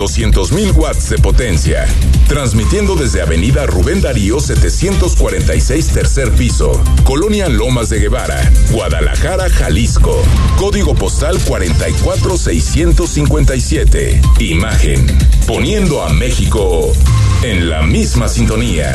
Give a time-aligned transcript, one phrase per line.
[0.00, 1.86] 200.000 watts de potencia.
[2.26, 10.24] Transmitiendo desde Avenida Rubén Darío 746 tercer piso, Colonia Lomas de Guevara, Guadalajara, Jalisco.
[10.56, 14.22] Código postal 44657.
[14.38, 15.06] Imagen.
[15.46, 16.90] Poniendo a México
[17.42, 18.94] en la misma sintonía.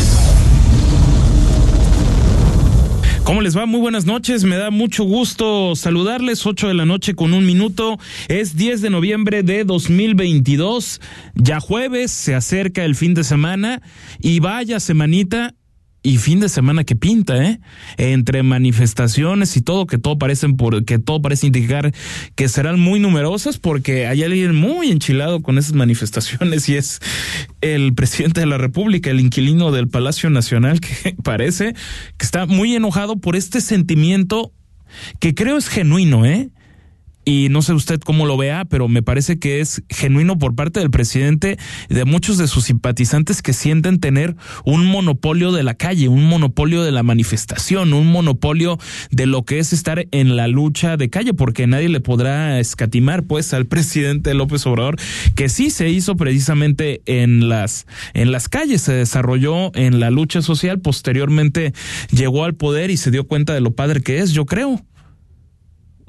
[3.31, 3.65] ¿Cómo les va?
[3.65, 4.43] Muy buenas noches.
[4.43, 6.45] Me da mucho gusto saludarles.
[6.45, 7.97] 8 de la noche con un minuto.
[8.27, 10.99] Es 10 de noviembre de 2022.
[11.35, 13.81] Ya jueves, se acerca el fin de semana.
[14.19, 15.55] Y vaya semanita
[16.03, 17.59] y fin de semana que pinta, ¿eh?
[17.97, 21.93] Entre manifestaciones y todo, que todo parecen por, que todo parece indicar
[22.35, 26.99] que serán muy numerosas, porque hay alguien muy enchilado con esas manifestaciones y es
[27.61, 31.73] el presidente de la República, el inquilino del Palacio Nacional, que parece
[32.17, 34.53] que está muy enojado por este sentimiento
[35.19, 36.49] que creo es genuino, ¿eh?
[37.23, 40.79] Y no sé usted cómo lo vea, pero me parece que es genuino por parte
[40.79, 41.57] del presidente
[41.89, 46.25] y de muchos de sus simpatizantes que sienten tener un monopolio de la calle, un
[46.25, 48.79] monopolio de la manifestación, un monopolio
[49.11, 53.23] de lo que es estar en la lucha de calle, porque nadie le podrá escatimar
[53.23, 54.97] pues al presidente López Obrador,
[55.35, 60.41] que sí se hizo precisamente en las, en las calles, se desarrolló en la lucha
[60.41, 61.73] social, posteriormente
[62.11, 64.81] llegó al poder y se dio cuenta de lo padre que es, yo creo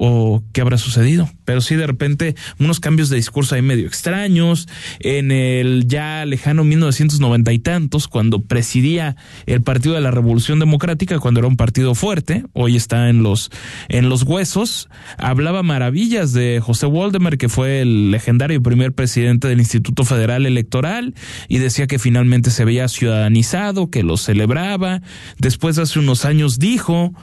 [0.04, 1.30] o qué habrá sucedido.
[1.44, 4.66] Pero sí, de repente, unos cambios de discurso ahí medio extraños.
[4.98, 9.14] En el ya lejano 1990 y tantos, cuando presidía
[9.46, 13.50] el Partido de la Revolución Democrática, cuando era un partido fuerte, hoy está en los,
[13.88, 19.60] en los huesos, hablaba maravillas de José Waldemar, que fue el legendario primer presidente del
[19.60, 21.14] Instituto Federal Electoral,
[21.46, 25.00] y decía que finalmente se había ciudadanizado, que lo celebraba.
[25.38, 27.14] Después, hace unos años, dijo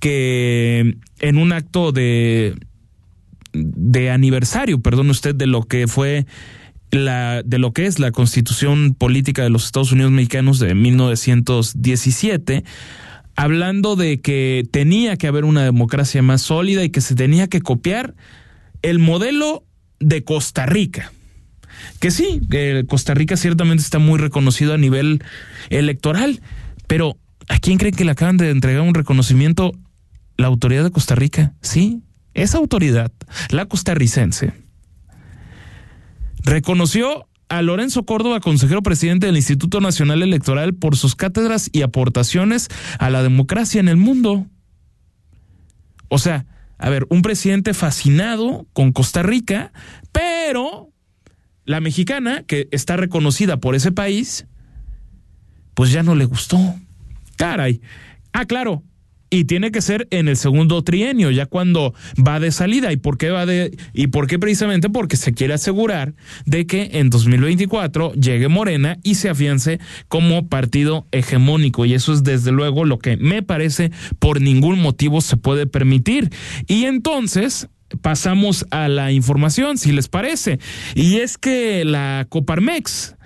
[0.00, 2.56] que en un acto de,
[3.52, 6.26] de aniversario, perdón usted, de lo que fue
[6.90, 12.64] la, de lo que es la constitución política de los Estados Unidos mexicanos de 1917,
[13.36, 17.60] hablando de que tenía que haber una democracia más sólida y que se tenía que
[17.60, 18.14] copiar
[18.82, 19.64] el modelo
[20.00, 21.12] de Costa Rica.
[21.98, 22.40] Que sí,
[22.88, 25.22] Costa Rica ciertamente está muy reconocido a nivel
[25.70, 26.40] electoral,
[26.86, 27.16] pero
[27.48, 29.72] ¿a quién creen que le acaban de entregar un reconocimiento
[30.40, 32.02] la autoridad de Costa Rica, sí,
[32.34, 33.12] esa autoridad,
[33.50, 34.52] la costarricense,
[36.42, 42.68] reconoció a Lorenzo Córdoba, consejero presidente del Instituto Nacional Electoral, por sus cátedras y aportaciones
[42.98, 44.46] a la democracia en el mundo.
[46.08, 46.46] O sea,
[46.78, 49.72] a ver, un presidente fascinado con Costa Rica,
[50.12, 50.90] pero
[51.64, 54.46] la mexicana, que está reconocida por ese país,
[55.74, 56.58] pues ya no le gustó.
[57.36, 57.82] Caray.
[58.32, 58.84] Ah, claro,
[59.30, 62.92] y tiene que ser en el segundo trienio, ya cuando va de salida.
[62.92, 64.90] ¿Y por qué va de y por qué precisamente?
[64.90, 66.14] Porque se quiere asegurar
[66.46, 72.24] de que en 2024 llegue Morena y se afiance como partido hegemónico y eso es
[72.24, 76.30] desde luego lo que me parece por ningún motivo se puede permitir.
[76.66, 77.68] Y entonces
[78.02, 80.58] pasamos a la información, si les parece.
[80.94, 83.16] Y es que la Coparmex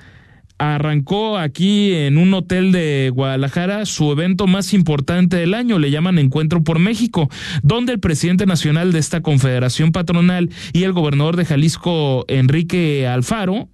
[0.72, 6.18] arrancó aquí en un hotel de Guadalajara su evento más importante del año, le llaman
[6.18, 7.28] Encuentro por México,
[7.62, 13.68] donde el presidente nacional de esta confederación patronal y el gobernador de Jalisco, Enrique Alfaro,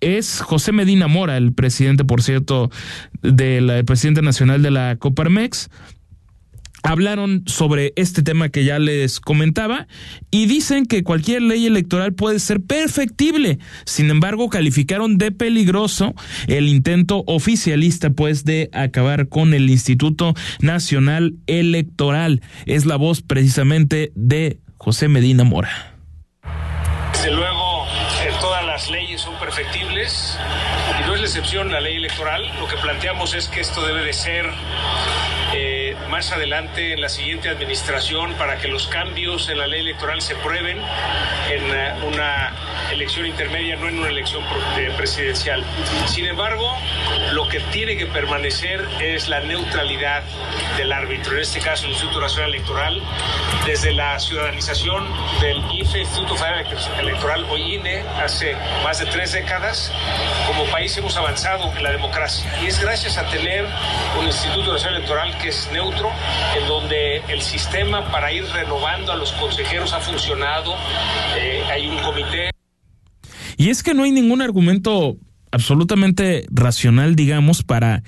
[0.00, 2.70] es José Medina Mora, el presidente, por cierto,
[3.22, 5.70] del presidente nacional de la Coparmex,
[6.86, 9.88] hablaron sobre este tema que ya les comentaba
[10.30, 13.58] y dicen que cualquier ley electoral puede ser perfectible.
[13.84, 16.14] Sin embargo, calificaron de peligroso
[16.46, 22.40] el intento oficialista pues de acabar con el Instituto Nacional Electoral.
[22.66, 25.96] Es la voz precisamente de José Medina Mora.
[27.12, 27.86] Desde luego,
[28.40, 30.38] todas las leyes son perfectibles
[31.26, 32.48] excepción la ley electoral.
[32.60, 34.48] Lo que planteamos es que esto debe de ser
[35.52, 40.20] eh, más adelante en la siguiente administración para que los cambios en la ley electoral
[40.22, 40.78] se prueben
[41.50, 42.54] en eh, una
[42.92, 44.44] elección intermedia, no en una elección
[44.96, 45.64] presidencial.
[46.06, 46.76] Sin embargo,
[47.32, 50.22] lo que tiene que permanecer es la neutralidad
[50.76, 53.02] del árbitro, en este caso el Instituto Nacional Electoral,
[53.66, 55.08] desde la ciudadanización
[55.40, 56.66] del IFE, Instituto Federal
[57.00, 59.92] Electoral, o INE, hace más de tres décadas,
[60.46, 62.50] como país hemos avanzado en la democracia.
[62.62, 63.64] Y es gracias a tener
[64.18, 66.10] un Instituto Nacional Electoral que es neutro,
[66.60, 70.74] en donde el sistema para ir renovando a los consejeros ha funcionado,
[71.36, 72.50] eh, hay un comité.
[73.56, 75.16] Y es que no hay ningún argumento
[75.50, 78.02] absolutamente racional, digamos, para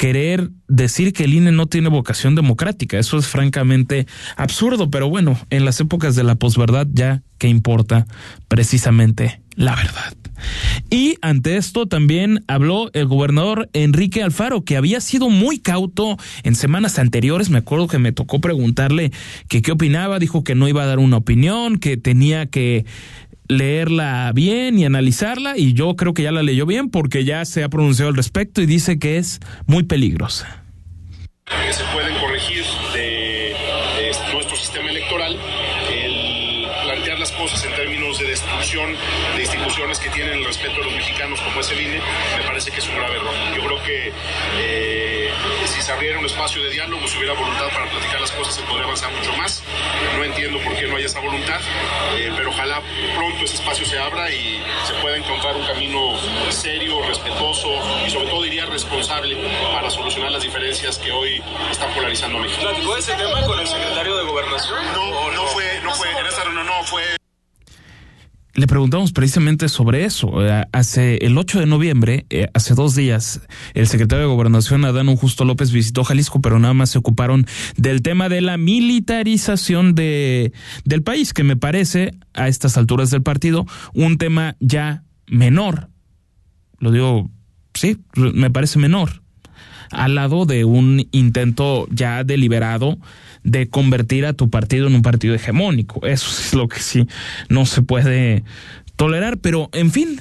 [0.00, 2.98] querer decir que el INE no tiene vocación democrática.
[2.98, 8.06] Eso es francamente absurdo, pero bueno, en las épocas de la posverdad ya que importa
[8.48, 10.14] precisamente la verdad.
[10.88, 16.54] Y ante esto también habló el gobernador Enrique Alfaro, que había sido muy cauto en
[16.54, 17.50] semanas anteriores.
[17.50, 19.12] Me acuerdo que me tocó preguntarle
[19.48, 22.86] que qué opinaba, dijo que no iba a dar una opinión, que tenía que
[23.50, 27.64] leerla bien y analizarla y yo creo que ya la leyó bien porque ya se
[27.64, 30.64] ha pronunciado al respecto y dice que es muy peligrosa.
[31.72, 32.64] Se pueden corregir
[32.94, 33.56] de,
[34.32, 35.36] nuestro sistema electoral
[35.92, 38.92] el plantear las cosas en términos de destrucción
[39.36, 42.00] de instituciones que tienen el respeto de los mexicanos como es el INE,
[42.38, 43.34] me parece que es un grave error.
[43.56, 44.12] Yo creo que
[44.60, 45.19] eh,
[45.90, 48.84] se abriera un espacio de diálogo, si hubiera voluntad para platicar las cosas, se podría
[48.84, 49.60] avanzar mucho más.
[50.16, 51.60] No entiendo por qué no hay esa voluntad,
[52.14, 52.80] eh, pero ojalá
[53.16, 56.16] pronto ese espacio se abra y se pueda encontrar un camino
[56.50, 57.70] serio, respetuoso
[58.06, 59.36] y sobre todo diría responsable
[59.72, 61.42] para solucionar las diferencias que hoy
[61.72, 62.60] están polarizando a México.
[62.62, 64.78] ¿Platicó ese tema con el secretario de Gobernación?
[64.94, 67.19] No, no fue, no fue, en esta reunión no fue
[68.60, 70.46] le preguntamos precisamente sobre eso.
[70.46, 73.40] Eh, hace el 8 de noviembre, eh, hace dos días,
[73.72, 77.46] el secretario de Gobernación, Adán Justo López, visitó Jalisco, pero nada más se ocuparon
[77.76, 80.52] del tema de la militarización de,
[80.84, 85.88] del país, que me parece, a estas alturas del partido, un tema ya menor.
[86.78, 87.30] Lo digo,
[87.72, 89.22] sí, me parece menor.
[89.90, 92.98] Al lado de un intento ya deliberado
[93.42, 96.06] de convertir a tu partido en un partido hegemónico.
[96.06, 97.06] Eso es lo que sí
[97.48, 98.44] no se puede
[98.96, 100.20] tolerar, pero en fin.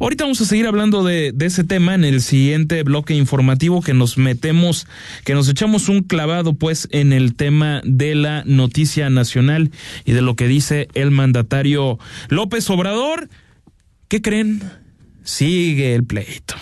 [0.00, 3.94] Ahorita vamos a seguir hablando de, de, ese tema en el siguiente bloque informativo que
[3.94, 4.86] nos metemos,
[5.24, 9.70] que nos echamos un clavado pues en el tema de la noticia nacional
[10.04, 13.30] y de lo que dice el mandatario López Obrador.
[14.08, 14.62] ¿Qué creen?
[15.22, 16.54] Sigue el pleito.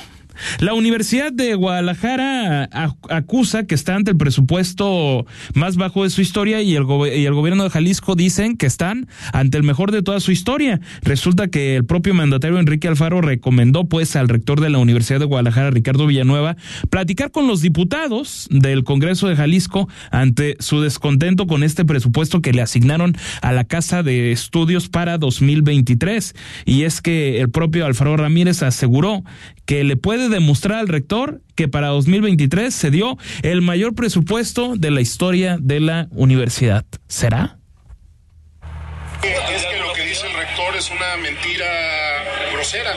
[0.61, 2.69] La Universidad de Guadalajara
[3.11, 6.85] acusa que está ante el presupuesto más bajo de su historia y el,
[7.15, 10.81] y el gobierno de Jalisco dicen que están ante el mejor de toda su historia.
[11.03, 15.27] Resulta que el propio mandatario Enrique Alfaro recomendó pues al rector de la Universidad de
[15.27, 16.57] Guadalajara, Ricardo Villanueva,
[16.91, 22.53] platicar con los diputados del Congreso de Jalisco ante su descontento con este presupuesto que
[22.53, 26.35] le asignaron a la Casa de Estudios para 2023.
[26.65, 29.25] Y es que el propio Alfaro Ramírez aseguró
[29.65, 34.91] que le puede demostrar al rector que para 2023 se dio el mayor presupuesto de
[34.91, 36.85] la historia de la universidad.
[37.09, 37.59] ¿Será?
[39.23, 41.67] Es que lo que dice el rector es una mentira
[42.53, 42.93] grosera.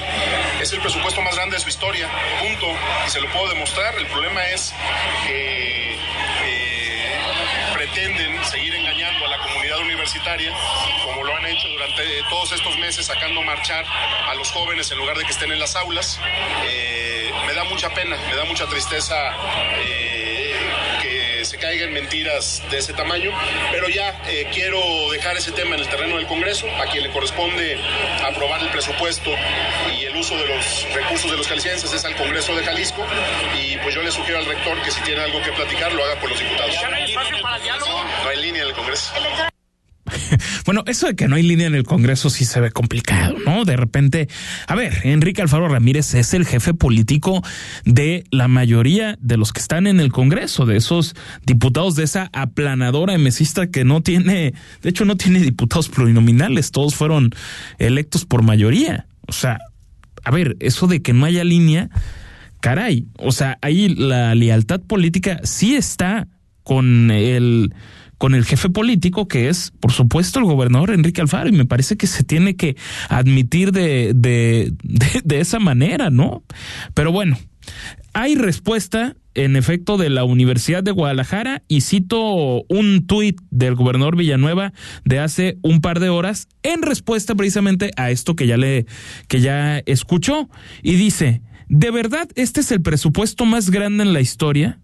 [0.61, 2.07] Es el presupuesto más grande de su historia,
[2.41, 2.67] punto.
[3.07, 3.95] Y se lo puedo demostrar.
[3.97, 4.73] El problema es
[5.25, 7.17] que eh,
[7.73, 8.78] pretenden seguir comunidad
[10.09, 10.51] universitaria,
[11.03, 13.85] como lo han hecho durante todos estos meses, sacando a marchar
[14.27, 16.19] a los jóvenes en lugar de que estén en las aulas.
[16.65, 19.15] Eh, me da mucha pena, me da mucha tristeza
[19.77, 20.55] eh,
[21.01, 23.31] que se caigan mentiras de ese tamaño,
[23.71, 24.79] pero ya eh, quiero
[25.11, 27.79] dejar ese tema en el terreno del Congreso, a quien le corresponde
[28.25, 29.31] aprobar el presupuesto
[29.95, 33.05] y el uso de los recursos de los jaliscienses es al Congreso de Jalisco,
[33.55, 36.19] y pues yo le sugiero al rector que si tiene algo que platicar lo haga
[36.19, 36.75] por los diputados.
[36.89, 38.03] ¿No hay espacio para diálogo?
[38.23, 39.13] No hay línea en el Congreso.
[40.65, 43.65] Bueno, eso de que no hay línea en el Congreso sí se ve complicado, ¿no?
[43.65, 44.27] De repente,
[44.67, 47.43] a ver, Enrique Alfaro Ramírez es el jefe político
[47.85, 52.29] de la mayoría de los que están en el Congreso, de esos diputados de esa
[52.33, 57.31] aplanadora emesista que no tiene, de hecho no tiene diputados plurinominales, todos fueron
[57.77, 59.07] electos por mayoría.
[59.27, 59.59] O sea,
[60.23, 61.89] a ver, eso de que no haya línea,
[62.59, 66.27] caray, o sea, ahí la lealtad política sí está
[66.63, 67.73] con el
[68.17, 71.95] con el jefe político que es, por supuesto, el gobernador Enrique Alfaro y me parece
[71.95, 72.75] que se tiene que
[73.07, 76.43] admitir de, de, de, de esa manera, ¿no?
[76.93, 77.37] Pero bueno,
[78.13, 84.17] hay respuesta en efecto de la Universidad de Guadalajara y cito un tuit del gobernador
[84.17, 84.73] Villanueva
[85.05, 88.85] de hace un par de horas en respuesta precisamente a esto que ya le
[89.27, 90.49] que ya escuchó
[90.83, 94.79] y dice, ¿de verdad este es el presupuesto más grande en la historia?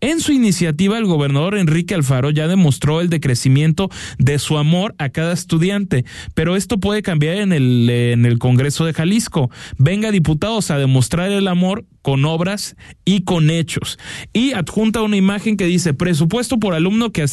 [0.00, 5.08] En su iniciativa, el gobernador Enrique Alfaro ya demostró el decrecimiento de su amor a
[5.08, 9.50] cada estudiante, pero esto puede cambiar en el, en el Congreso de Jalisco.
[9.76, 13.98] Venga, diputados, a demostrar el amor con obras y con hechos.
[14.32, 17.26] Y adjunta una imagen que dice presupuesto por alumno que,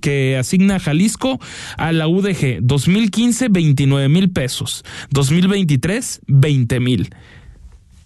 [0.00, 1.40] que asigna Jalisco
[1.76, 7.10] a la UDG 2015 29 mil pesos, 2023 20 mil.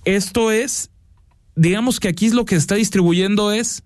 [0.06, 0.90] Esto es,
[1.54, 3.82] digamos que aquí es lo que está distribuyendo es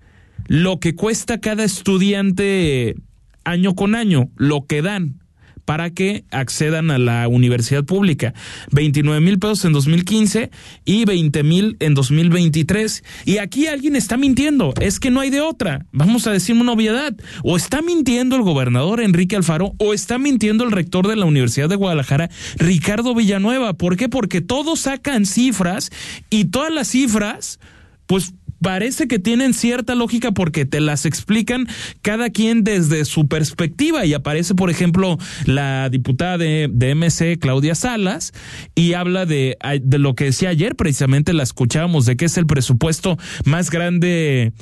[0.50, 2.96] lo que cuesta cada estudiante
[3.44, 5.20] año con año, lo que dan
[5.64, 8.34] para que accedan a la universidad pública.
[8.72, 10.50] 29 mil pesos en 2015
[10.84, 13.04] y 20 mil en 2023.
[13.26, 14.74] Y aquí alguien está mintiendo.
[14.80, 15.86] Es que no hay de otra.
[15.92, 17.14] Vamos a decir una obviedad.
[17.44, 21.68] O está mintiendo el gobernador Enrique Alfaro o está mintiendo el rector de la Universidad
[21.68, 23.74] de Guadalajara, Ricardo Villanueva.
[23.74, 24.08] ¿Por qué?
[24.08, 25.92] Porque todos sacan cifras
[26.28, 27.60] y todas las cifras,
[28.06, 31.66] pues parece que tienen cierta lógica porque te las explican
[32.02, 37.74] cada quien desde su perspectiva y aparece, por ejemplo, la diputada de, de MC, Claudia
[37.74, 38.32] Salas,
[38.74, 42.46] y habla de, de lo que decía ayer, precisamente la escuchábamos, de que es el
[42.46, 44.52] presupuesto más grande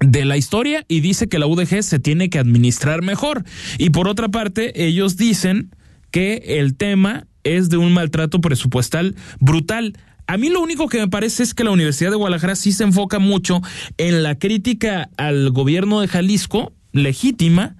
[0.00, 3.44] de la historia y dice que la UDG se tiene que administrar mejor.
[3.78, 5.70] Y por otra parte, ellos dicen
[6.10, 9.96] que el tema es de un maltrato presupuestal brutal.
[10.30, 12.84] A mí lo único que me parece es que la Universidad de Guadalajara sí se
[12.84, 13.62] enfoca mucho
[13.98, 17.74] en la crítica al gobierno de Jalisco, legítima,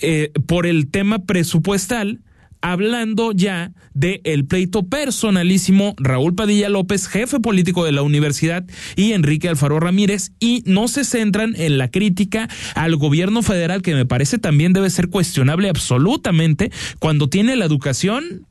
[0.00, 2.22] eh, por el tema presupuestal,
[2.62, 8.64] hablando ya de pleito personalísimo Raúl Padilla López, jefe político de la universidad,
[8.96, 13.94] y Enrique Alfaro Ramírez, y no se centran en la crítica al gobierno federal, que
[13.94, 18.46] me parece también debe ser cuestionable absolutamente, cuando tiene la educación,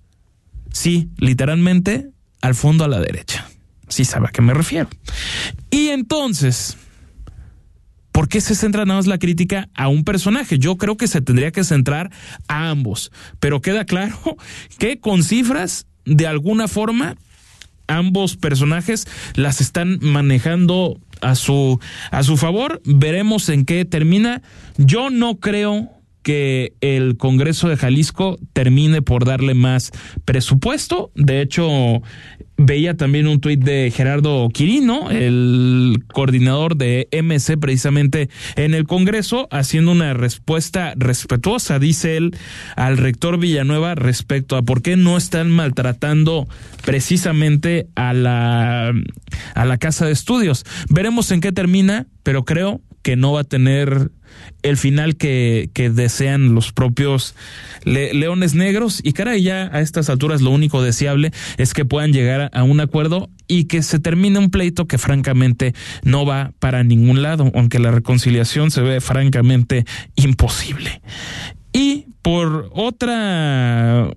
[0.72, 3.48] sí, literalmente, al fondo a la derecha.
[3.88, 4.90] Sí sabe a qué me refiero.
[5.72, 6.78] Y entonces,
[8.12, 10.60] ¿por qué se centra nada más la crítica a un personaje?
[10.60, 12.12] Yo creo que se tendría que centrar
[12.48, 14.18] a ambos, pero queda claro
[14.78, 17.16] que con cifras, de alguna forma,
[17.88, 21.80] ambos personajes las están manejando a su,
[22.12, 22.82] a su favor.
[22.86, 24.42] Veremos en qué termina.
[24.78, 25.97] Yo no creo
[26.28, 29.94] que el Congreso de Jalisco termine por darle más
[30.26, 31.10] presupuesto.
[31.16, 32.02] De hecho,
[32.58, 39.48] veía también un tuit de Gerardo Quirino, el coordinador de MC precisamente en el Congreso,
[39.52, 42.36] haciendo una respuesta respetuosa, dice él,
[42.76, 46.50] al rector Villanueva respecto a por qué no están maltratando
[46.84, 48.92] precisamente a la,
[49.56, 50.66] a la casa de estudios.
[50.90, 54.12] Veremos en qué termina, pero creo que no va a tener
[54.64, 57.36] el final que, desean los propios
[57.86, 59.00] leones negros.
[59.02, 62.82] Y caray, ya a estas alturas lo único deseable es que puedan llegar a un
[62.82, 65.74] acuerdo y que se termine un pleito que francamente
[66.04, 69.86] no va para ningún lado, aunque la reconciliación se ve francamente
[70.18, 71.02] imposible.
[71.72, 74.10] Y por otra,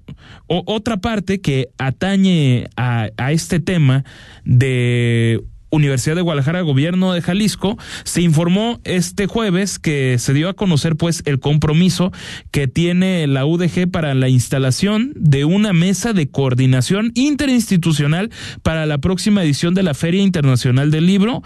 [0.49, 4.04] otra parte que atañe a, a este tema
[4.44, 10.54] de Universidad de Guadalajara, Gobierno de Jalisco, se informó este jueves que se dio a
[10.54, 12.12] conocer pues el compromiso
[12.50, 18.30] que tiene la UDG para la instalación de una mesa de coordinación interinstitucional
[18.62, 21.42] para la próxima edición de la Feria Internacional del Libro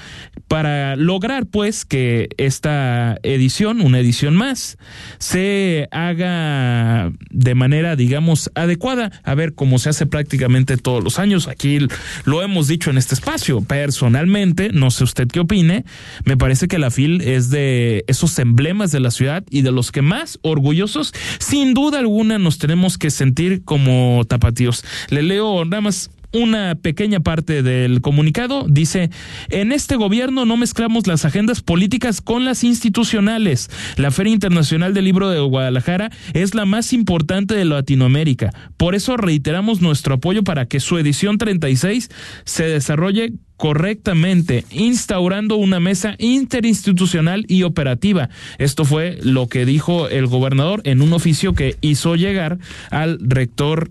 [0.49, 4.79] para lograr pues que esta edición, una edición más,
[5.19, 11.47] se haga de manera digamos adecuada, a ver cómo se hace prácticamente todos los años.
[11.49, 11.79] Aquí
[12.25, 15.85] lo hemos dicho en este espacio, personal personalmente, no sé usted qué opine,
[16.25, 19.91] me parece que la FIL es de esos emblemas de la ciudad y de los
[19.91, 24.85] que más orgullosos, sin duda alguna, nos tenemos que sentir como tapatíos.
[25.11, 28.67] Le leo nada más una pequeña parte del comunicado.
[28.69, 29.11] Dice,
[29.51, 33.71] en este gobierno no mezclamos las agendas políticas con las institucionales.
[33.97, 38.51] La Feria Internacional del Libro de Guadalajara es la más importante de Latinoamérica.
[38.77, 42.11] Por eso reiteramos nuestro apoyo para que su edición 36
[42.45, 48.29] se desarrolle correctamente, instaurando una mesa interinstitucional y operativa.
[48.59, 52.59] Esto fue lo que dijo el gobernador en un oficio que hizo llegar
[52.91, 53.91] al rector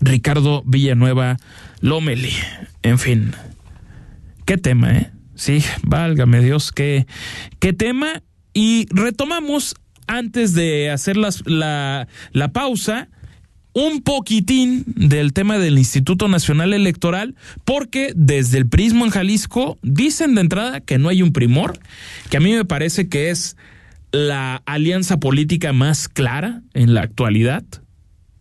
[0.00, 1.38] Ricardo Villanueva
[1.80, 2.32] Lomeli.
[2.82, 3.34] En fin,
[4.44, 5.10] qué tema, ¿eh?
[5.34, 7.06] Sí, válgame Dios, qué,
[7.58, 8.22] qué tema.
[8.52, 9.74] Y retomamos
[10.06, 13.08] antes de hacer la, la pausa
[13.72, 17.34] un poquitín del tema del Instituto Nacional Electoral,
[17.64, 21.78] porque desde el Prismo en Jalisco dicen de entrada que no hay un primor,
[22.30, 23.56] que a mí me parece que es
[24.12, 27.64] la alianza política más clara en la actualidad.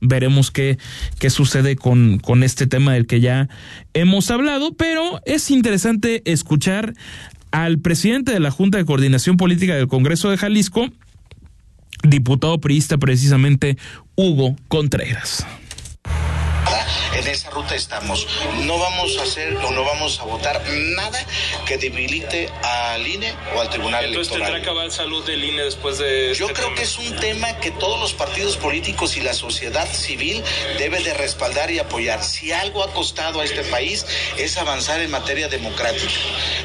[0.02, 0.78] Veremos qué,
[1.20, 3.50] qué sucede con, con este tema del que ya
[3.94, 6.94] hemos hablado, pero es interesante escuchar
[7.52, 10.90] al presidente de la Junta de Coordinación Política del Congreso de Jalisco,
[12.04, 13.78] diputado priista precisamente
[14.16, 15.46] Hugo Contreras
[17.16, 18.28] en esa ruta estamos.
[18.64, 21.26] No vamos a hacer o no vamos a votar nada
[21.66, 24.54] que debilite al INE o al Tribunal Entonces, Electoral.
[24.62, 26.78] ¿tendrá cabal salud del INE después de Yo este creo tema?
[26.78, 30.44] que es un tema que todos los partidos políticos y la sociedad civil
[30.78, 32.24] debe de respaldar y apoyar.
[32.24, 34.06] Si algo ha costado a este país
[34.38, 36.12] es avanzar en materia democrática.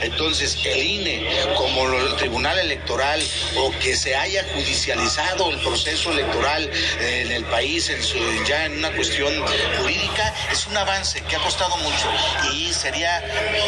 [0.02, 3.22] Entonces, el INE, como el Tribunal Electoral,
[3.56, 6.70] o que se haya judicializado el proceso electoral
[7.00, 9.32] eh, en el país en su- ya en una cuestión
[9.80, 12.08] jurídica, es un avance que ha costado mucho
[12.54, 13.20] y sería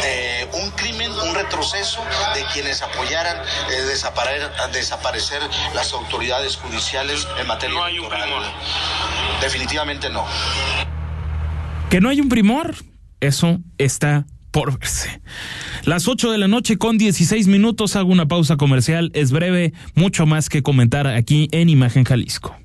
[0.05, 2.03] eh, un crimen, un retroceso
[2.35, 5.41] de quienes apoyaran eh, desapare- desaparecer
[5.75, 8.29] las autoridades judiciales en materia No hay un electoral.
[8.29, 9.41] primor.
[9.41, 10.25] Definitivamente no.
[11.91, 12.75] Que no hay un primor,
[13.21, 15.21] eso está por verse.
[15.85, 20.27] Las 8 de la noche con 16 minutos hago una pausa comercial, es breve, mucho
[20.27, 22.57] más que comentar aquí en Imagen Jalisco.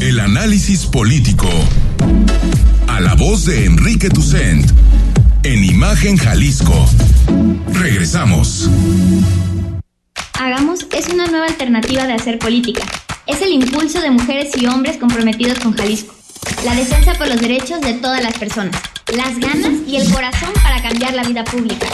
[0.00, 1.48] El análisis político.
[2.88, 4.68] A la voz de Enrique Tucent.
[5.44, 6.74] En Imagen Jalisco.
[7.72, 8.68] Regresamos.
[10.40, 12.82] Hagamos es una nueva alternativa de hacer política.
[13.26, 16.14] Es el impulso de mujeres y hombres comprometidos con Jalisco.
[16.64, 18.74] La defensa por los derechos de todas las personas.
[19.14, 21.86] Las ganas y el corazón para cambiar la vida pública.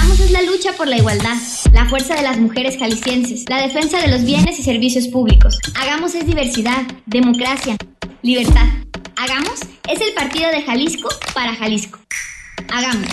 [0.00, 1.36] Hagamos es la lucha por la igualdad,
[1.74, 5.58] la fuerza de las mujeres jaliscienses, la defensa de los bienes y servicios públicos.
[5.74, 7.76] Hagamos es diversidad, democracia,
[8.22, 8.66] libertad.
[9.16, 11.98] Hagamos es el partido de Jalisco para Jalisco.
[12.72, 13.08] Hagamos.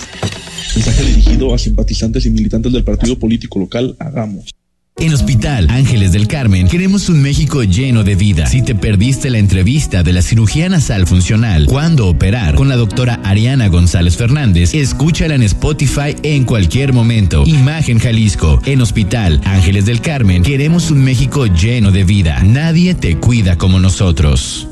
[0.75, 4.56] Mensaje dirigido a simpatizantes y militantes del partido político local Hagamos.
[4.99, 8.47] En Hospital Ángeles del Carmen queremos un México lleno de vida.
[8.47, 13.19] Si te perdiste la entrevista de la cirugía nasal funcional, cuándo operar con la doctora
[13.23, 17.43] Ariana González Fernández, escúchala en Spotify en cualquier momento.
[17.45, 18.59] Imagen Jalisco.
[18.65, 22.41] En Hospital Ángeles del Carmen queremos un México lleno de vida.
[22.43, 24.67] Nadie te cuida como nosotros.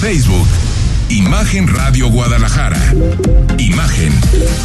[0.00, 0.46] Facebook,
[1.08, 2.80] Imagen Radio Guadalajara.
[3.58, 4.12] Imagen,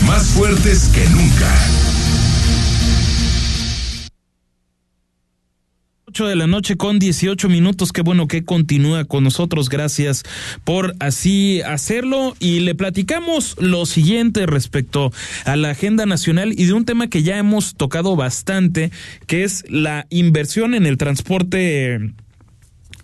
[0.06, 1.52] más fuertes que nunca.
[6.12, 7.94] 8 de la noche con 18 minutos.
[7.94, 9.70] Qué bueno que continúa con nosotros.
[9.70, 10.24] Gracias
[10.66, 12.36] por así hacerlo.
[12.38, 15.14] Y le platicamos lo siguiente respecto
[15.46, 18.92] a la agenda nacional y de un tema que ya hemos tocado bastante,
[19.26, 22.12] que es la inversión en el transporte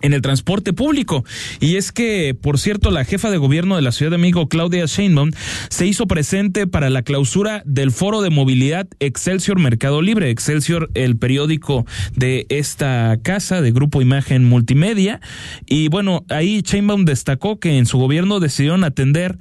[0.02, 1.24] en el transporte público.
[1.60, 4.86] Y es que, por cierto, la jefa de gobierno de la Ciudad de México, Claudia
[4.86, 5.30] Sheinbaum,
[5.70, 10.30] se hizo presente para la clausura del Foro de Movilidad Excelsior Mercado Libre.
[10.30, 15.20] Excelsior, el periódico de esta casa de Grupo Imagen Multimedia.
[15.66, 19.38] Y bueno, ahí Sheinbaum destacó que en su gobierno decidieron atender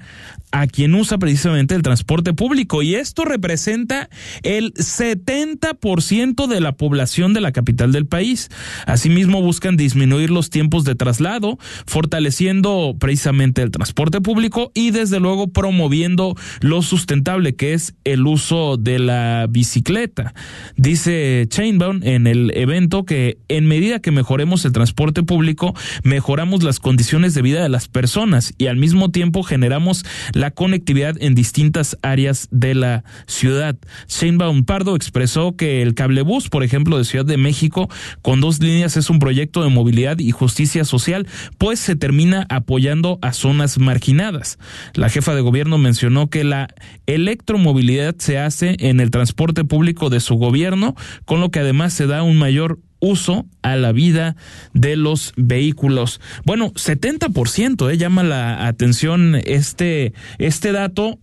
[0.62, 4.10] a quien usa precisamente el transporte público y esto representa
[4.42, 8.50] el 70% de la población de la capital del país.
[8.88, 15.48] Asimismo buscan disminuir los tiempos de traslado, fortaleciendo precisamente el transporte público y desde luego
[15.48, 20.34] promoviendo lo sustentable que es el uso de la bicicleta.
[20.76, 26.80] Dice Chainbaum en el evento que en medida que mejoremos el transporte público, mejoramos las
[26.80, 31.98] condiciones de vida de las personas y al mismo tiempo generamos la conectividad en distintas
[32.02, 33.76] áreas de la ciudad.
[34.08, 37.90] Sheinbaum Pardo expresó que el cablebús, por ejemplo, de Ciudad de México,
[38.22, 43.20] con dos líneas es un proyecto de movilidad y justicia social, pues se termina apoyando
[43.22, 44.58] a zonas marginadas.
[44.94, 46.68] La jefa de gobierno mencionó que la
[47.06, 52.08] electromovilidad se hace en el transporte público de su gobierno, con lo que además se
[52.08, 54.36] da un mayor uso a la vida
[54.74, 56.20] de los vehículos.
[56.46, 61.20] Bueno, 70% eh, llama la atención este, este dato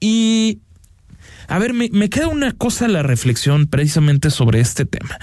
[0.00, 0.60] y
[1.48, 5.18] a ver, me, me queda una cosa la reflexión precisamente sobre este tema.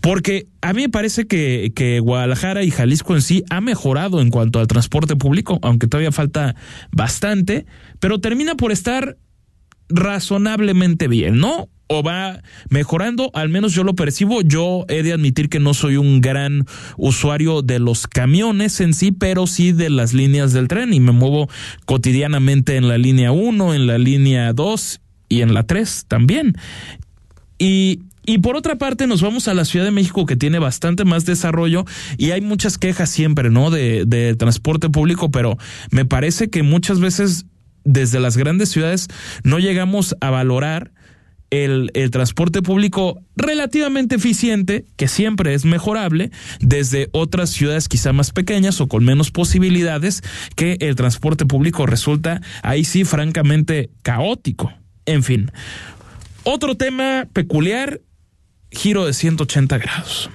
[0.00, 4.30] Porque a mí me parece que, que, Guadalajara y Jalisco en sí ha mejorado en
[4.30, 6.54] cuanto al transporte público, aunque todavía falta
[6.92, 7.66] bastante,
[7.98, 9.16] pero termina por estar
[9.88, 11.68] razonablemente bien, ¿no?
[11.88, 14.42] O va mejorando, al menos yo lo percibo.
[14.42, 19.10] Yo he de admitir que no soy un gran usuario de los camiones en sí,
[19.12, 21.48] pero sí de las líneas del tren y me muevo
[21.86, 26.54] cotidianamente en la línea 1, en la línea 2 y en la 3 también.
[27.58, 31.06] Y y por otra parte, nos vamos a la Ciudad de México que tiene bastante
[31.06, 31.86] más desarrollo
[32.18, 33.70] y hay muchas quejas siempre, ¿no?
[33.70, 35.56] De, de transporte público, pero
[35.90, 37.46] me parece que muchas veces
[37.84, 39.08] desde las grandes ciudades
[39.44, 40.92] no llegamos a valorar
[41.50, 46.30] el, el, transporte público relativamente eficiente, que siempre es mejorable,
[46.60, 50.22] desde otras ciudades quizá más pequeñas o con menos posibilidades,
[50.56, 54.72] que el transporte público resulta ahí sí francamente caótico.
[55.06, 55.50] En fin,
[56.44, 58.00] otro tema peculiar,
[58.70, 60.30] giro de 180 grados.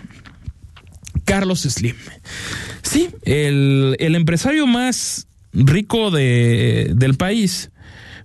[1.25, 1.95] Carlos Slim.
[2.81, 7.71] Sí, el, el empresario más rico de, del país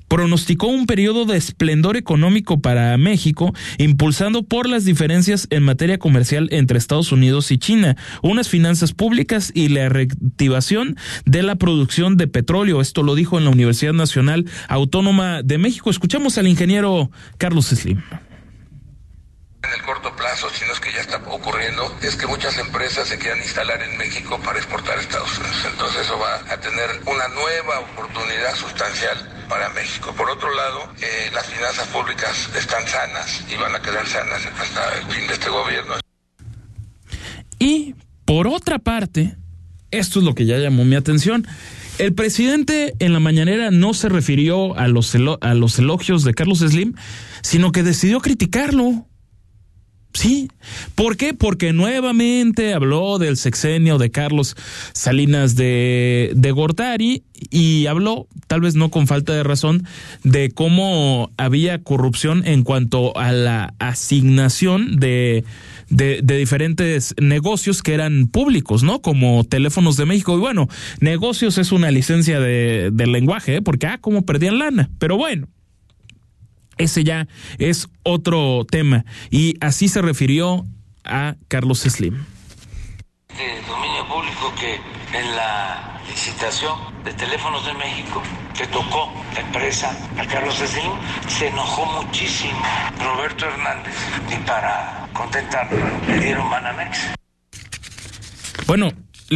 [0.09, 6.49] pronosticó un periodo de esplendor económico para México, impulsando por las diferencias en materia comercial
[6.51, 12.27] entre Estados Unidos y China, unas finanzas públicas y la reactivación de la producción de
[12.27, 12.81] petróleo.
[12.81, 15.91] Esto lo dijo en la Universidad Nacional Autónoma de México.
[15.91, 18.01] Escuchamos al ingeniero Carlos Slim
[19.69, 23.09] en el corto plazo, si no es que ya está ocurriendo, es que muchas empresas
[23.09, 25.67] se quieran instalar en México para exportar a Estados Unidos.
[25.71, 30.13] Entonces eso va a tener una nueva oportunidad sustancial para México.
[30.17, 34.99] Por otro lado, eh, las finanzas públicas están sanas y van a quedar sanas hasta
[34.99, 35.95] el fin de este gobierno.
[37.59, 39.37] Y por otra parte,
[39.91, 41.47] esto es lo que ya llamó mi atención.
[41.99, 46.61] El presidente en la mañanera no se refirió a los, a los elogios de Carlos
[46.61, 46.95] Slim,
[47.43, 49.08] sino que decidió criticarlo.
[50.19, 50.51] Sí.
[50.97, 51.33] ¿Por qué?
[51.33, 54.57] Porque nuevamente habló del sexenio de Carlos
[54.93, 59.87] Salinas de, de Gortari y habló, tal vez no con falta de razón,
[60.25, 65.45] de cómo había corrupción en cuanto a la asignación de,
[65.89, 69.01] de, diferentes negocios que eran públicos, ¿no?
[69.01, 70.37] Como Teléfonos de México.
[70.37, 70.67] Y bueno,
[70.99, 73.63] negocios es una licencia de, de lenguaje, ¿eh?
[73.63, 74.91] porque, ah, cómo perdían lana.
[74.99, 75.47] Pero bueno,
[76.79, 79.05] ese ya es otro tema.
[79.31, 80.65] Y así se refirió
[81.05, 82.25] a Carlos Slim.
[83.37, 84.77] De dominio público que
[85.19, 88.23] en la licitación de teléfonos de México
[88.59, 90.91] que tocó la empresa a Carlos Slim,
[91.29, 92.61] se enojó muchísimo
[92.99, 93.95] Roberto Hernández
[94.33, 96.99] y para contentarlo le dieron Banamex.
[98.67, 98.91] Bueno,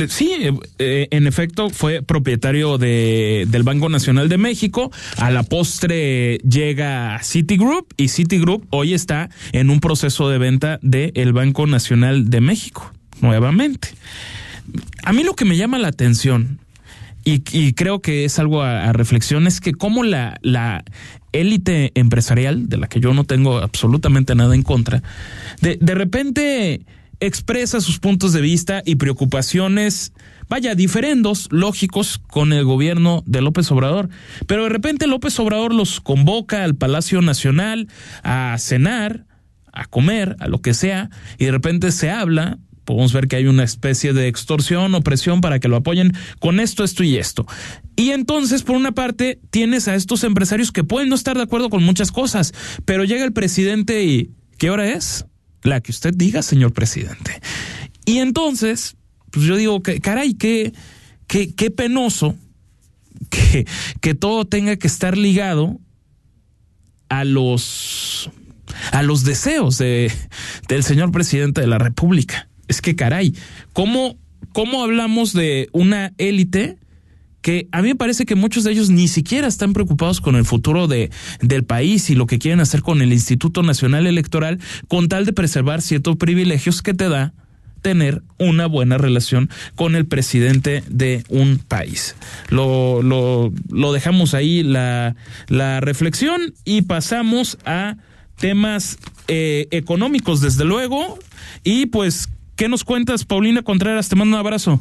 [0.09, 4.91] Sí, eh, eh, en efecto, fue propietario de, del Banco Nacional de México.
[5.19, 11.35] A la postre llega Citigroup y Citigroup hoy está en un proceso de venta del
[11.35, 13.89] Banco Nacional de México, nuevamente.
[15.05, 16.59] A mí lo que me llama la atención,
[17.25, 20.85] y, y creo que es algo a, a, reflexión, es que cómo la, la
[21.33, 25.03] élite empresarial, de la que yo no tengo absolutamente nada en contra,
[25.61, 26.81] de, de repente
[27.23, 30.13] expresa sus puntos de vista y preocupaciones,
[30.49, 34.09] vaya, diferendos, lógicos, con el gobierno de López Obrador.
[34.49, 37.89] Pero de repente López Obrador los convoca al Palacio Nacional
[38.25, 39.25] a cenar,
[39.73, 42.59] a comer, a lo que sea, y de repente se habla.
[42.85, 46.59] Podemos ver que hay una especie de extorsión o presión para que lo apoyen con
[46.59, 47.47] esto, esto y esto.
[47.95, 51.71] Y entonces, por una parte, tienes a estos empresarios que pueden no estar de acuerdo
[51.71, 52.53] con muchas cosas,
[52.85, 55.27] pero llega el presidente y ¿qué hora es?
[55.63, 57.41] La que usted diga, señor presidente.
[58.05, 58.97] Y entonces,
[59.31, 60.73] pues yo digo que, caray, qué,
[61.77, 62.37] penoso
[63.31, 63.67] que,
[64.01, 65.79] que todo tenga que estar ligado
[67.09, 68.31] a los
[68.91, 70.11] a los deseos de,
[70.69, 72.49] del señor presidente de la República.
[72.69, 73.35] Es que caray,
[73.73, 74.17] ¿cómo,
[74.53, 76.79] cómo hablamos de una élite
[77.43, 80.45] que a mí me parece que muchos de ellos ni siquiera están preocupados con el
[80.45, 85.09] futuro de, del país y lo que quieren hacer con el Instituto Nacional Electoral con
[85.09, 87.35] tal de preservar ciertos privilegios que te da
[87.83, 92.15] tener una buena relación con el presidente de un país.
[92.49, 95.17] Lo, lo, lo dejamos ahí la,
[95.49, 97.97] la reflexión y pasamos a
[98.37, 101.19] temas eh, económicos, desde luego.
[101.65, 104.09] Y pues, ¿qué nos cuentas, Paulina Contreras?
[104.09, 104.81] Te mando un abrazo.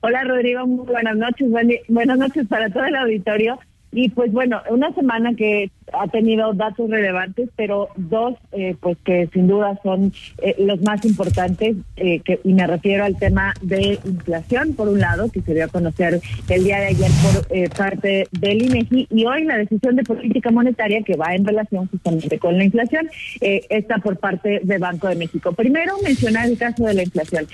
[0.00, 1.48] Hola Rodrigo, muy buenas noches.
[1.88, 3.58] Buenas noches para todo el auditorio.
[3.92, 9.28] Y pues bueno, una semana que ha tenido datos relevantes, pero dos, eh, pues que
[9.32, 13.98] sin duda son eh, los más importantes, eh, que, y me refiero al tema de
[14.04, 18.26] inflación, por un lado, que se dio a conocer el día de ayer por parte
[18.32, 22.56] del INEGI, y hoy la decisión de política monetaria que va en relación justamente con
[22.56, 23.08] la inflación,
[23.40, 25.52] está por parte del Banco de México.
[25.52, 27.46] Primero, mencionar el caso de la inflación.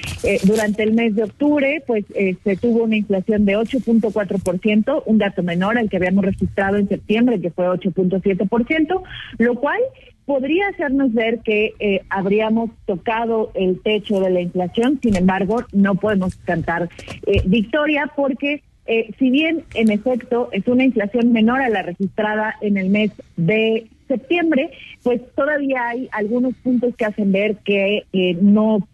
[0.44, 2.04] durante el mes de octubre, pues
[2.44, 7.40] se tuvo una inflación de 8.4%, un dato menor al que habíamos registrado en septiembre,
[7.40, 8.23] que fue 8.5%.
[8.24, 9.02] 7%,
[9.38, 9.80] lo cual
[10.26, 15.94] podría hacernos ver que eh, habríamos tocado el techo de la inflación, sin embargo, no
[15.94, 16.88] podemos cantar
[17.26, 22.54] eh, victoria porque eh, si bien en efecto es una inflación menor a la registrada
[22.60, 24.70] en el mes de septiembre,
[25.02, 28.04] pues todavía hay algunos puntos que hacen ver que
[28.42, 28.86] no,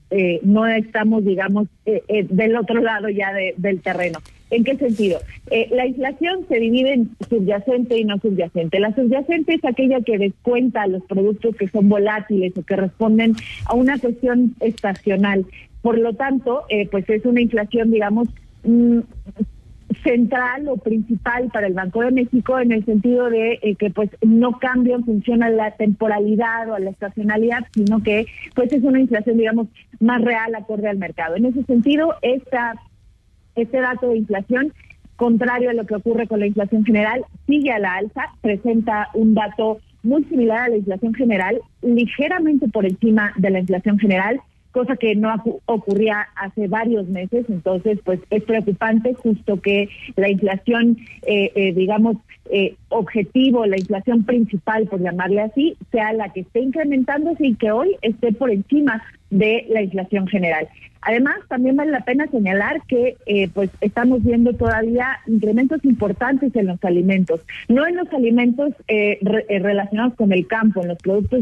[0.43, 4.21] no estamos, digamos, del otro lado ya del terreno.
[4.51, 5.21] ¿En qué sentido?
[5.51, 8.81] Eh, la inflación se divide en subyacente y no subyacente.
[8.81, 13.35] La subyacente es aquella que descuenta los productos que son volátiles o que responden
[13.67, 15.47] a una cuestión estacional.
[15.83, 18.29] Por lo tanto, eh, pues es una inflación, digamos,
[18.65, 19.01] mm,
[20.03, 24.11] central o principal para el Banco de México en el sentido de eh, que pues
[24.23, 28.83] no cambia en función a la temporalidad o a la estacionalidad, sino que pues es
[28.85, 31.37] una inflación digamos más real acorde al mercado.
[31.37, 32.75] En ese sentido, esta
[33.63, 34.73] este dato de inflación,
[35.17, 39.35] contrario a lo que ocurre con la inflación general, sigue a la alza, presenta un
[39.35, 44.41] dato muy similar a la inflación general, ligeramente por encima de la inflación general,
[44.73, 45.35] cosa que no
[45.67, 52.17] ocurría hace varios meses, entonces pues es preocupante justo que la inflación, eh, eh, digamos,
[52.51, 57.73] eh, objetivo, la inflación principal, por llamarle así, sea la que esté incrementándose y que
[57.73, 60.69] hoy esté por encima de la inflación general.
[61.03, 66.67] Además, también vale la pena señalar que eh, pues estamos viendo todavía incrementos importantes en
[66.67, 71.41] los alimentos, no en los alimentos eh, eh, relacionados con el campo, en los productos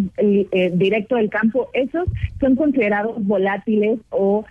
[0.75, 2.07] directos del campo, esos
[2.41, 4.45] son considerados volátiles o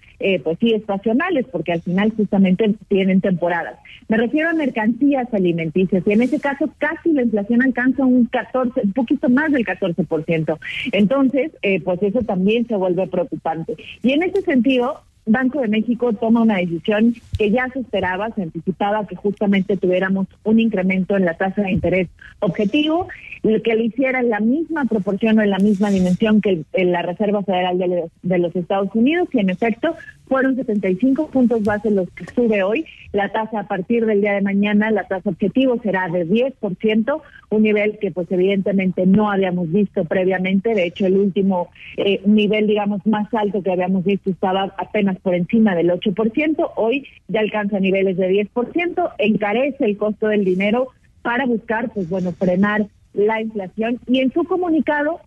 [0.44, 3.78] pues sí estacionales, porque al final justamente tienen temporadas.
[4.08, 8.82] Me refiero a mercancías alimenticias y en ese caso casi la inflación alcanza un 14,
[8.84, 10.58] un poquito más del 14%.
[10.92, 11.52] Entonces,
[11.84, 13.27] pues eso también se vuelve preocupante.
[14.04, 18.44] Y en ese sentido, Banco de México toma una decisión que ya se esperaba, se
[18.44, 22.08] anticipaba que justamente tuviéramos un incremento en la tasa de interés
[22.40, 23.08] objetivo,
[23.64, 27.44] que lo hiciera en la misma proporción o en la misma dimensión que la Reserva
[27.44, 29.96] Federal de los, Estados Unidos y en efecto
[30.28, 32.86] fueron 75 puntos base los que sube hoy.
[33.14, 37.64] La tasa a partir del día de mañana, la tasa objetivo será de 10%, un
[37.64, 40.74] nivel que pues evidentemente no habíamos visto previamente.
[40.74, 45.36] De hecho, el último eh, nivel, digamos, más alto que habíamos visto estaba apenas por
[45.36, 46.72] encima del 8%.
[46.76, 50.88] Hoy ya alcanza niveles de 10%, encarece el costo del dinero
[51.22, 54.00] para buscar, pues bueno, frenar la inflación.
[54.08, 55.20] Y en su comunicado,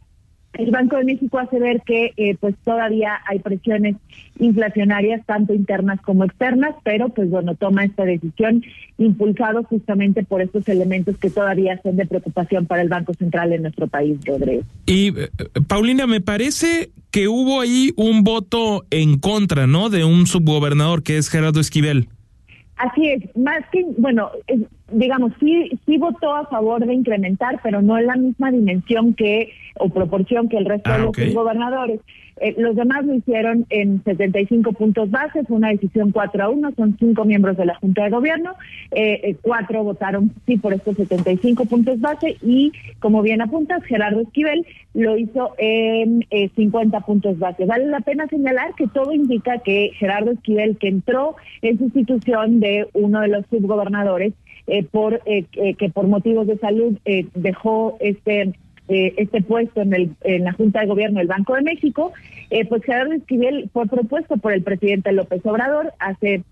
[0.55, 3.97] el Banco de México hace ver que eh, pues todavía hay presiones
[4.39, 8.65] inflacionarias tanto internas como externas, pero pues bueno, toma esta decisión
[8.99, 13.63] impulsado justamente por estos elementos que todavía son de preocupación para el Banco Central en
[13.63, 14.63] nuestro país, Rodrigo.
[14.87, 15.29] Y eh,
[15.69, 19.89] Paulina, me parece que hubo ahí un voto en contra, ¿no?
[19.89, 22.09] De un subgobernador que es Gerardo Esquivel.
[22.81, 24.31] Así es, más que, bueno,
[24.91, 29.53] digamos, sí, sí votó a favor de incrementar, pero no en la misma dimensión que
[29.79, 32.01] o proporción que el resto de ah, los gobernadores.
[32.41, 36.97] Eh, los demás lo hicieron en 75 puntos bases, una decisión 4 a 1, son
[36.99, 38.55] cinco miembros de la Junta de Gobierno,
[38.93, 44.21] eh, eh, cuatro votaron sí por estos 75 puntos base y, como bien apuntas, Gerardo
[44.21, 46.27] Esquivel lo hizo en
[46.57, 47.67] 50 puntos base.
[47.67, 52.89] Vale la pena señalar que todo indica que Gerardo Esquivel, que entró en sustitución de
[52.95, 54.33] uno de los subgobernadores,
[54.91, 56.99] por que por motivos de salud
[57.35, 58.53] dejó este
[58.91, 62.13] eh, este puesto en, el, en la Junta de Gobierno del Banco de México,
[62.51, 66.43] eh, pues Gerardo Esquivel fue propuesto por el presidente López Obrador hace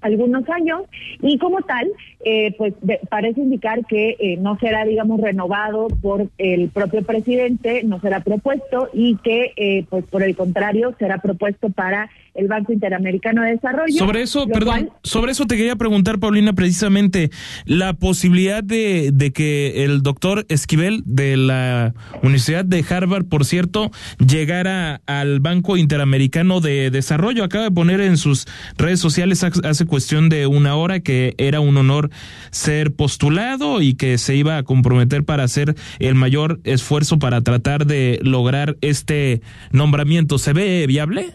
[0.00, 0.82] algunos años
[1.20, 1.90] y como tal,
[2.24, 2.74] eh, pues
[3.08, 8.88] parece indicar que eh, no será, digamos, renovado por el propio presidente, no será propuesto
[8.92, 13.98] y que, eh, pues por el contrario, será propuesto para el Banco Interamericano de Desarrollo.
[13.98, 17.30] Sobre eso, perdón, sobre eso te quería preguntar, Paulina, precisamente
[17.64, 23.90] la posibilidad de, de que el doctor Esquivel de la Universidad de Harvard, por cierto,
[24.18, 27.44] llegara al Banco Interamericano de Desarrollo.
[27.44, 28.46] Acaba de poner en sus
[28.76, 32.10] redes sociales hace cuestión de una hora que era un honor
[32.50, 37.86] ser postulado y que se iba a comprometer para hacer el mayor esfuerzo para tratar
[37.86, 39.40] de lograr este
[39.72, 40.38] nombramiento.
[40.38, 41.34] ¿Se ve viable?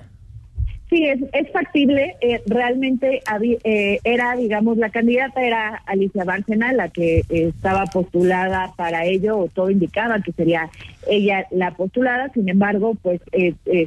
[0.91, 2.17] Sí, es, es factible.
[2.19, 3.21] Eh, realmente
[3.63, 9.38] eh, era, digamos, la candidata era Alicia Bárcena, la que eh, estaba postulada para ello,
[9.38, 10.69] o todo indicaba que sería
[11.08, 12.30] ella la postulada.
[12.34, 13.21] Sin embargo, pues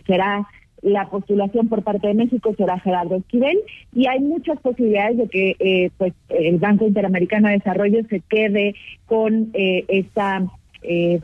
[0.06, 0.48] será
[0.80, 3.58] la postulación por parte de México será Gerardo Esquivel
[3.94, 8.74] y hay muchas posibilidades de que pues el Banco Interamericano de Desarrollo se quede
[9.06, 10.42] con esta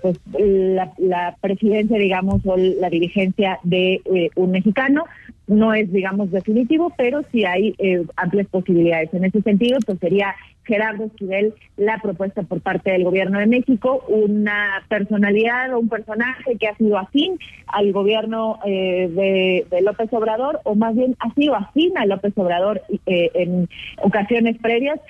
[0.00, 4.00] pues la, la, presidencia, digamos, o la dirigencia de
[4.36, 5.04] un mexicano
[5.50, 9.12] no es, digamos, definitivo, pero sí hay eh, amplias posibilidades.
[9.12, 14.04] En ese sentido, pues sería Gerardo Esquivel la propuesta por parte del gobierno de México,
[14.06, 20.60] una personalidad o un personaje que ha sido afín al gobierno eh, de, López Obrador,
[20.62, 23.68] o más bien ha sido afín a López Obrador eh, en
[24.02, 25.00] ocasiones previas,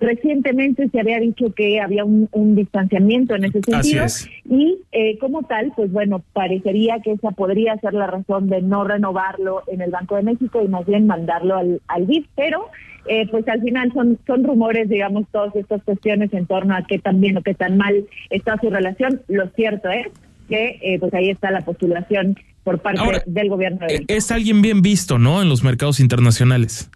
[0.00, 4.04] Recientemente se había dicho que había un, distanciamiento en ese sentido
[4.48, 8.84] y eh, como tal, pues bueno, parecería que esa podría ser la razón de no
[8.84, 12.70] renovarlo en el Banco de México y más bien mandarlo al, al BID, pero
[13.06, 16.98] eh, pues al final son, son rumores, digamos, todas estas cuestiones en torno a qué
[16.98, 19.20] tan bien o qué tan mal está su relación.
[19.28, 20.06] Lo cierto es
[20.48, 24.06] que eh, pues ahí está la postulación por parte del gobierno de México.
[24.08, 25.42] Es alguien bien visto, ¿no?
[25.42, 26.90] En los mercados internacionales.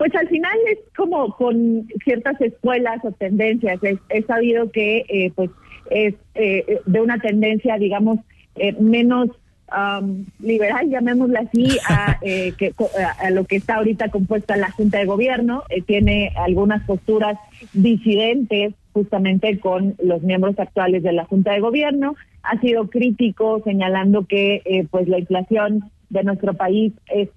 [0.00, 3.78] Pues al final es como con ciertas escuelas o tendencias.
[4.08, 5.50] He, sabido que eh, pues
[5.90, 8.18] es eh, de una tendencia, digamos,
[8.56, 9.28] eh, menos
[10.40, 12.72] liberal, llamémosla así, a, que,
[13.18, 15.64] a, lo que está ahorita compuesta la Junta de Gobierno.
[15.86, 17.36] tiene algunas posturas
[17.74, 22.16] disidentes justamente con los miembros actuales de la Junta de Gobierno.
[22.42, 27.28] Ha sido crítico señalando que pues la inflación de nuestro país es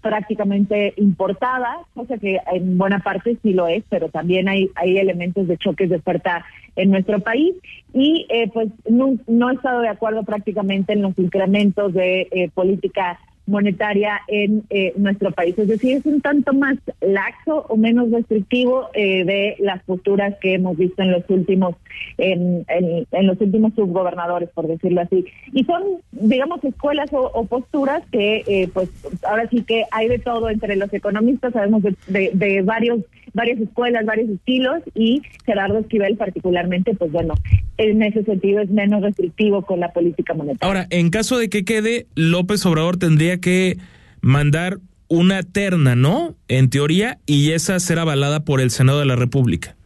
[0.00, 5.46] prácticamente importada, cosa que en buena parte sí lo es, pero también hay, hay elementos
[5.46, 6.44] de choques de oferta
[6.76, 7.54] en nuestro país.
[7.92, 12.50] Y eh, pues no, no he estado de acuerdo prácticamente en los incrementos de eh,
[12.54, 13.18] política
[13.50, 15.58] monetaria en eh, nuestro país.
[15.58, 20.54] Es decir, es un tanto más laxo o menos restrictivo eh, de las posturas que
[20.54, 21.74] hemos visto en los últimos
[22.18, 25.24] en, en, los últimos subgobernadores, por decirlo así.
[25.52, 25.82] Y son,
[26.12, 28.88] digamos, escuelas o, posturas que, eh, pues,
[29.24, 33.00] ahora sí que hay de todo entre los economistas, sabemos de, de varios
[33.32, 37.34] varias escuelas, varios estilos y Gerardo Esquivel particularmente, pues bueno,
[37.78, 40.66] en ese sentido es menos restrictivo con la política monetaria.
[40.66, 43.78] Ahora, en caso de que quede, López Obrador tendría que
[44.20, 46.36] mandar una terna, ¿no?
[46.48, 49.76] En teoría, y esa será avalada por el Senado de la República.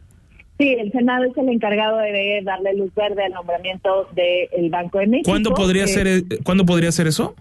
[0.57, 5.07] Sí, el Senado es el encargado de darle luz verde al nombramiento del Banco de
[5.07, 5.31] México.
[5.31, 7.35] ¿Cuándo podría, eh, ser, ¿Cuándo podría ser eso?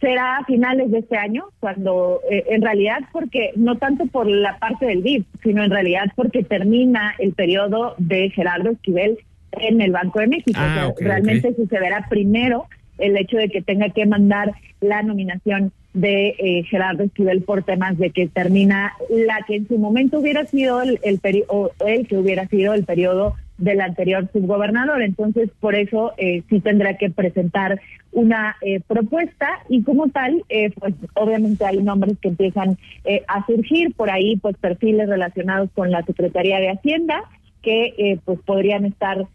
[0.00, 4.58] será a finales de este año, cuando eh, en realidad porque no tanto por la
[4.58, 9.18] parte del BID, sino en realidad porque termina el periodo de Gerardo Esquivel
[9.52, 10.58] en el Banco de México.
[10.58, 12.66] Ah, realmente sucederá primero
[12.98, 17.96] el hecho de que tenga que mandar la nominación de eh, Gerardo Esquivel por temas
[17.98, 22.16] de que termina la que en su momento hubiera sido el, el o el que
[22.16, 25.02] hubiera sido el periodo del anterior subgobernador.
[25.02, 27.80] Entonces, por eso eh, sí tendrá que presentar
[28.14, 33.44] una eh, propuesta y como tal, eh, pues obviamente hay nombres que empiezan eh, a
[33.46, 37.22] surgir por ahí, pues perfiles relacionados con la Secretaría de Hacienda
[37.62, 39.26] que pues podrían estar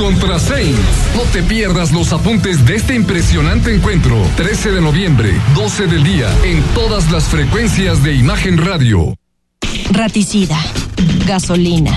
[0.00, 0.80] Contra Saints.
[1.14, 4.16] No te pierdas los apuntes de este impresionante encuentro.
[4.36, 9.14] 13 de noviembre, 12 del día, en todas las frecuencias de Imagen Radio.
[9.90, 10.58] Raticida,
[11.26, 11.92] gasolina,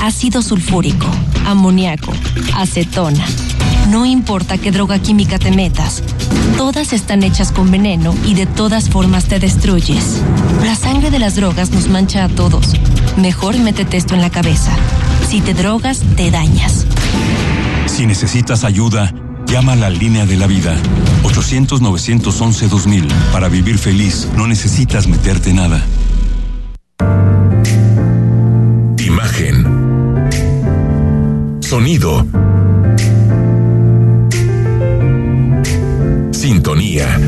[0.00, 1.06] ácido sulfúrico,
[1.44, 2.14] amoníaco,
[2.54, 3.26] acetona.
[3.90, 6.02] No importa qué droga química te metas,
[6.56, 10.22] todas están hechas con veneno y de todas formas te destruyes.
[10.64, 12.72] La sangre de las drogas nos mancha a todos.
[13.18, 14.72] Mejor métete esto en la cabeza.
[15.28, 16.86] Si te drogas, te dañas.
[17.86, 19.12] Si necesitas ayuda,
[19.46, 20.76] llama a la línea de la vida.
[21.22, 23.08] 800-911-2000.
[23.32, 25.80] Para vivir feliz, no necesitas meterte nada.
[28.98, 30.28] Imagen.
[31.60, 32.26] Sonido.
[36.32, 37.20] Sintonía.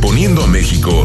[0.00, 1.04] Poniendo a México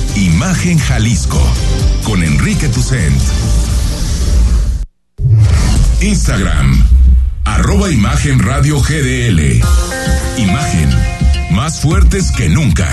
[0.21, 1.41] Imagen Jalisco
[2.03, 3.19] con Enrique Tucent.
[5.99, 6.85] Instagram,
[7.43, 9.63] arroba Imagen Radio GDL.
[10.37, 10.89] Imagen,
[11.55, 12.87] más fuertes que nunca.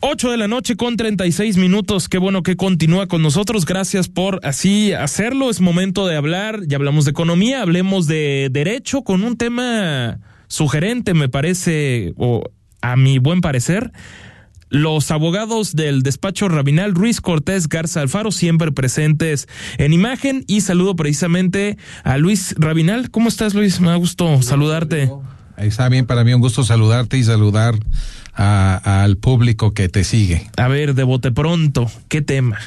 [0.00, 2.08] 8 de la noche con 36 minutos.
[2.08, 3.66] Qué bueno que continúa con nosotros.
[3.66, 5.50] Gracias por así hacerlo.
[5.50, 6.60] Es momento de hablar.
[6.66, 12.42] Ya hablamos de economía, hablemos de derecho con un tema sugerente, me parece, o
[12.92, 13.92] a mi buen parecer.
[14.68, 19.46] Los abogados del despacho Rabinal Ruiz Cortés Garza Alfaro, siempre presentes
[19.78, 20.44] en imagen.
[20.48, 23.10] Y saludo precisamente a Luis Rabinal.
[23.12, 23.80] ¿Cómo estás, Luis?
[23.80, 25.08] Me da gusto saludarte.
[25.56, 27.76] Está bien, para mí un gusto saludarte y saludar
[28.34, 30.50] a- al público que te sigue.
[30.56, 32.58] A ver, de bote pronto, ¿qué tema?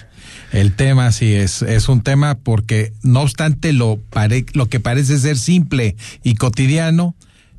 [0.51, 5.19] El tema sí es, es un tema porque no obstante lo, pare- lo que parece
[5.19, 7.13] ser simple y cotidiano,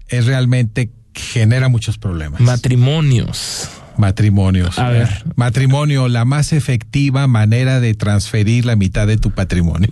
[0.08, 0.90] es realmente
[1.20, 2.40] genera muchos problemas.
[2.40, 3.68] Matrimonios.
[3.96, 4.78] Matrimonios.
[4.78, 5.08] A ver.
[5.36, 9.88] Matrimonio, la más efectiva manera de transferir la mitad de tu patrimonio.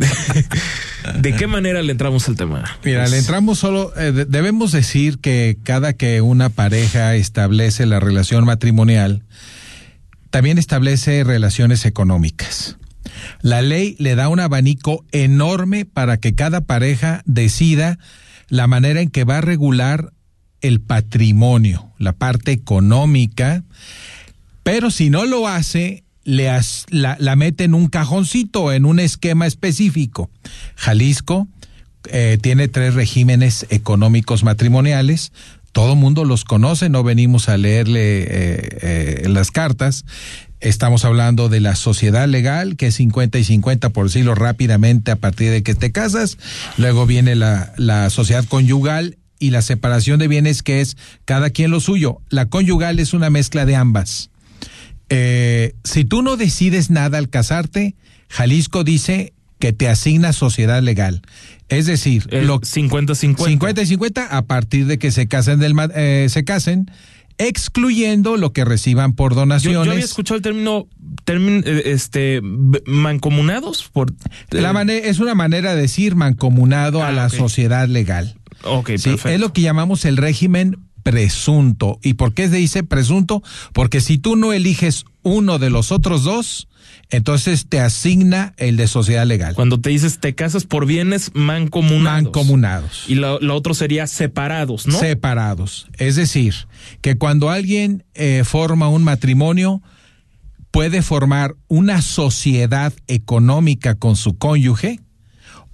[1.20, 2.64] ¿De qué manera le entramos al tema?
[2.84, 7.84] Mira, Pues, le entramos solo, eh, de- debemos decir que cada que una pareja establece
[7.86, 9.24] la relación matrimonial,
[10.30, 12.76] también establece relaciones económicas.
[13.42, 17.98] La ley le da un abanico enorme para que cada pareja decida
[18.48, 20.12] la manera en que va a regular
[20.60, 23.62] el patrimonio, la parte económica,
[24.62, 29.00] pero si no lo hace, le as- la, la mete en un cajoncito, en un
[29.00, 30.30] esquema específico.
[30.76, 31.48] Jalisco
[32.10, 35.32] eh, tiene tres regímenes económicos matrimoniales.
[35.72, 38.28] Todo mundo los conoce, no venimos a leerle eh,
[39.22, 40.04] eh, las cartas.
[40.60, 45.16] Estamos hablando de la sociedad legal, que es 50 y 50 por decirlo rápidamente a
[45.16, 46.36] partir de que te casas.
[46.78, 51.70] Luego viene la, la sociedad conyugal y la separación de bienes, que es cada quien
[51.70, 52.20] lo suyo.
[52.28, 54.30] La conyugal es una mezcla de ambas.
[55.10, 57.94] Eh, si tú no decides nada al casarte,
[58.28, 61.22] Jalisco dice que te asigna sociedad legal.
[61.68, 63.44] Es decir, lo 50-50.
[63.46, 66.90] 50 y 50 a partir de que se casen del eh, se casen,
[67.38, 69.84] excluyendo lo que reciban por Yo, donaciones.
[69.86, 70.86] yo había escuchado el término,
[71.24, 72.40] término eh, este,
[72.86, 74.12] mancomunados por.
[74.50, 78.36] La mane- es una manera de decir mancomunado a Ah, la sociedad legal.
[78.64, 79.28] Ok, Sí, perfecto.
[79.28, 81.98] es lo que llamamos el régimen presunto.
[82.02, 83.42] ¿Y por qué se dice presunto?
[83.72, 86.68] Porque si tú no eliges uno de los otros dos,
[87.10, 89.54] entonces te asigna el de sociedad legal.
[89.54, 92.24] Cuando te dices te casas por bienes mancomunados.
[92.24, 93.04] Mancomunados.
[93.08, 94.98] Y lo, lo otro sería separados, ¿no?
[94.98, 95.86] Separados.
[95.96, 96.54] Es decir,
[97.00, 99.80] que cuando alguien eh, forma un matrimonio,
[100.70, 105.00] puede formar una sociedad económica con su cónyuge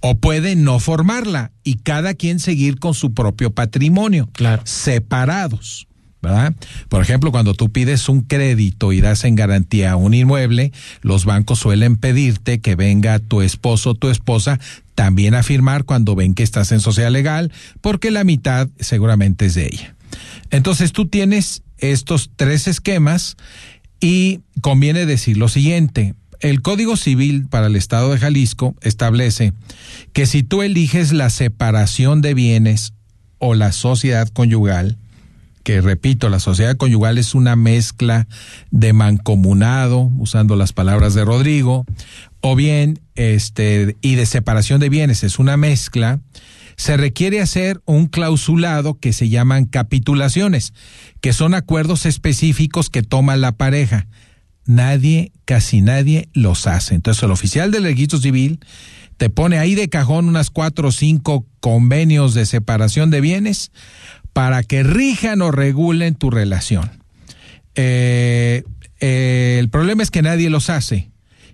[0.07, 4.29] o puede no formarla y cada quien seguir con su propio patrimonio,
[4.63, 5.87] separados.
[6.21, 6.53] ¿verdad?
[6.89, 11.57] Por ejemplo, cuando tú pides un crédito y das en garantía un inmueble, los bancos
[11.57, 14.59] suelen pedirte que venga tu esposo o tu esposa
[14.93, 17.51] también a firmar cuando ven que estás en sociedad legal,
[17.81, 19.95] porque la mitad seguramente es de ella.
[20.51, 23.37] Entonces tú tienes estos tres esquemas
[23.99, 26.13] y conviene decir lo siguiente.
[26.45, 29.53] El Código Civil para el Estado de Jalisco establece
[30.13, 32.93] que si tú eliges la separación de bienes
[33.39, 34.99] o la sociedad conyugal,
[35.63, 38.27] que repito, la sociedad conyugal es una mezcla
[38.69, 41.83] de mancomunado, usando las palabras de Rodrigo,
[42.41, 46.19] o bien este y de separación de bienes, es una mezcla,
[46.75, 50.75] se requiere hacer un clausulado que se llaman capitulaciones,
[51.21, 54.05] que son acuerdos específicos que toma la pareja.
[54.65, 56.95] Nadie, casi nadie los hace.
[56.95, 58.59] Entonces el oficial del registro civil
[59.17, 63.71] te pone ahí de cajón unas cuatro o cinco convenios de separación de bienes
[64.33, 66.89] para que rijan o regulen tu relación.
[67.75, 68.63] Eh,
[68.99, 71.11] eh, el problema es que nadie los hace.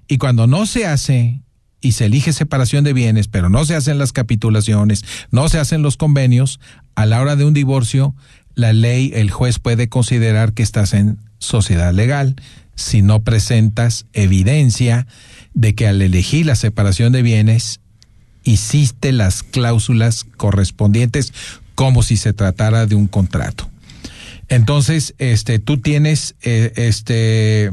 [0.07, 1.41] Y cuando no se hace
[1.79, 5.81] y se elige separación de bienes, pero no se hacen las capitulaciones, no se hacen
[5.81, 6.59] los convenios,
[6.95, 8.15] a la hora de un divorcio,
[8.55, 12.35] la ley, el juez puede considerar que estás en sociedad legal
[12.75, 15.07] si no presentas evidencia
[15.53, 17.79] de que al elegir la separación de bienes
[18.43, 21.33] hiciste las cláusulas correspondientes
[21.75, 23.69] como si se tratara de un contrato.
[24.47, 27.71] Entonces, este, tú tienes, eh, este,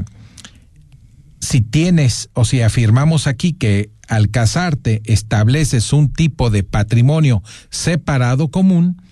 [1.40, 8.49] si tienes, o si afirmamos aquí que al casarte estableces un tipo de patrimonio separado
[8.51, 9.03] común,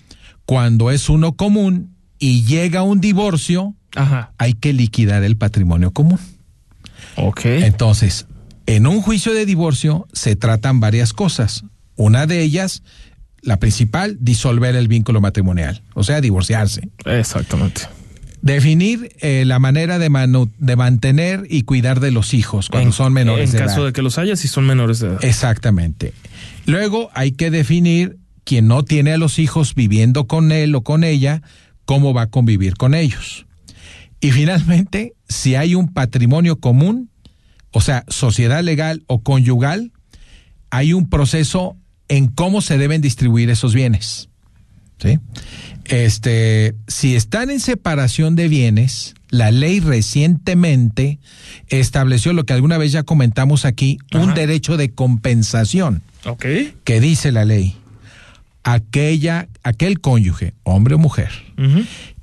[0.45, 3.75] cuando es uno común y llega un divorcio,
[4.37, 6.19] hay que liquidar el patrimonio común.
[7.15, 7.45] Ok.
[7.45, 8.27] Entonces,
[8.65, 11.63] en un juicio de divorcio se tratan varias cosas.
[11.95, 12.83] Una de ellas
[13.41, 16.89] la principal, disolver el vínculo matrimonial, o sea, divorciarse.
[17.05, 17.83] Exactamente.
[18.41, 20.09] Definir eh, la manera de,
[20.57, 23.67] de mantener y cuidar de los hijos cuando son menores de edad.
[23.67, 25.23] En caso de que los haya, si son menores de edad.
[25.23, 26.13] Exactamente.
[26.65, 31.03] Luego hay que definir quien no tiene a los hijos viviendo con él o con
[31.03, 31.41] ella,
[31.85, 33.46] cómo va a convivir con ellos.
[34.19, 37.09] Y finalmente, si hay un patrimonio común,
[37.71, 39.91] o sea, sociedad legal o conyugal,
[40.69, 44.29] hay un proceso en cómo se deben distribuir esos bienes.
[44.99, 45.19] ¿Sí?
[45.85, 51.19] Este, si están en separación de bienes, la ley recientemente
[51.67, 56.01] estableció lo que alguna vez ya comentamos aquí, un derecho de compensación.
[56.25, 56.45] Ok.
[56.83, 57.75] Que dice la ley,
[58.63, 61.29] aquella, aquel cónyuge, hombre o mujer,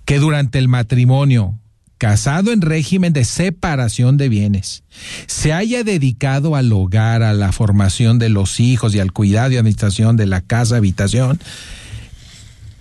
[0.05, 1.59] que durante el matrimonio
[2.05, 4.83] casado en régimen de separación de bienes,
[5.27, 9.57] se haya dedicado al hogar, a la formación de los hijos y al cuidado y
[9.57, 11.41] administración de la casa, habitación,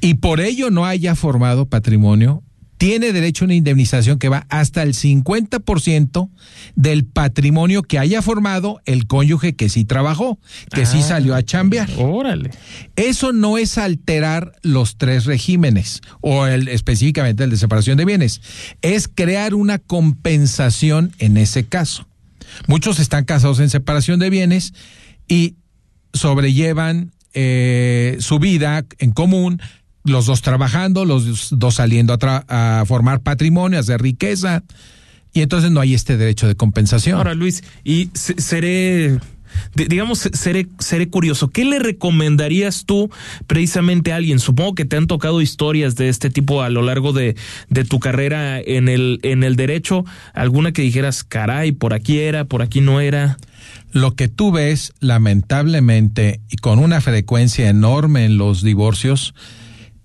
[0.02, 2.44] y por ello no haya formado patrimonio,
[2.84, 6.30] tiene derecho a una indemnización que va hasta el 50%
[6.76, 10.38] del patrimonio que haya formado el cónyuge que sí trabajó,
[10.70, 11.90] que sí ah, salió a chambear.
[11.98, 12.52] Órale.
[12.98, 18.42] Eso no es alterar los tres regímenes o el, específicamente el de separación de bienes,
[18.82, 22.06] es crear una compensación en ese caso.
[22.68, 24.74] Muchos están casados en separación de bienes
[25.30, 25.56] y
[26.12, 29.62] sobrellevan eh, su vida en común,
[30.04, 34.64] los dos trabajando, los dos saliendo a, a, formar patrimonio, a hacer riqueza,
[35.34, 37.18] y entonces no hay este derecho de compensación.
[37.18, 39.20] Ahora, Luis, y seré,
[39.74, 43.10] digamos, seré, seré curioso, ¿qué le recomendarías tú
[43.48, 44.40] precisamente a alguien?
[44.40, 47.36] Supongo que te han tocado historias de este tipo a lo largo de,
[47.70, 52.46] de tu carrera en el, en el derecho, alguna que dijeras, caray, por aquí era,
[52.46, 53.38] por aquí no era.
[53.92, 59.34] Lo que tú ves, lamentablemente, y con una frecuencia enorme en los divorcios,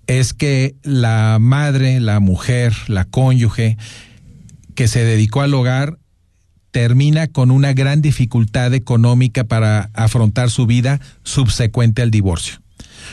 [0.09, 3.77] es que la madre, la mujer, la cónyuge
[4.73, 5.99] que se dedicó al hogar
[6.71, 12.59] termina con una gran dificultad económica para afrontar su vida subsecuente al divorcio.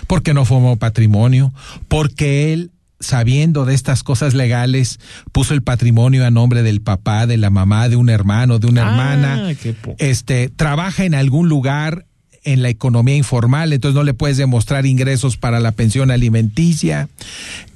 [0.07, 1.53] Porque no formó patrimonio,
[1.88, 4.99] porque él sabiendo de estas cosas legales,
[5.32, 8.86] puso el patrimonio a nombre del papá, de la mamá, de un hermano, de una
[8.86, 9.57] ah, hermana.
[9.99, 12.07] Este, trabaja en algún lugar
[12.47, 17.09] en la economía informal, entonces no le puedes demostrar ingresos para la pensión alimenticia.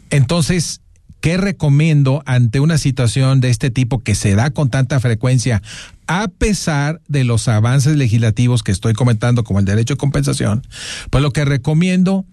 [0.09, 0.81] Entonces,
[1.21, 5.61] ¿qué recomiendo ante una situación de este tipo que se da con tanta frecuencia,
[6.07, 10.67] a pesar de los avances legislativos que estoy comentando, como el derecho de compensación?
[11.11, 12.25] Pues lo que recomiendo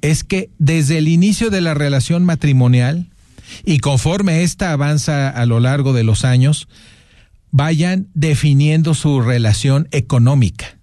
[0.00, 3.10] es que desde el inicio de la relación matrimonial
[3.64, 6.68] y conforme esta avanza a lo largo de los años,
[7.50, 10.78] vayan definiendo su relación económica.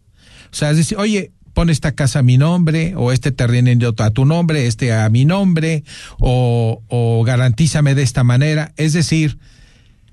[0.51, 4.11] O sea, es decir, oye, pon esta casa a mi nombre, o este terreno a
[4.11, 5.83] tu nombre, este a mi nombre,
[6.19, 8.71] o, o garantízame de esta manera.
[8.77, 9.37] Es decir,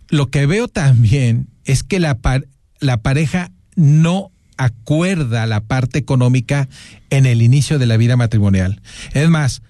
[0.09, 2.19] lo que veo también es que la,
[2.81, 6.69] la pareja no acuerda la parte económica
[7.11, 8.81] en el inicio de la vida matrimonial.
[9.13, 9.63] Es más,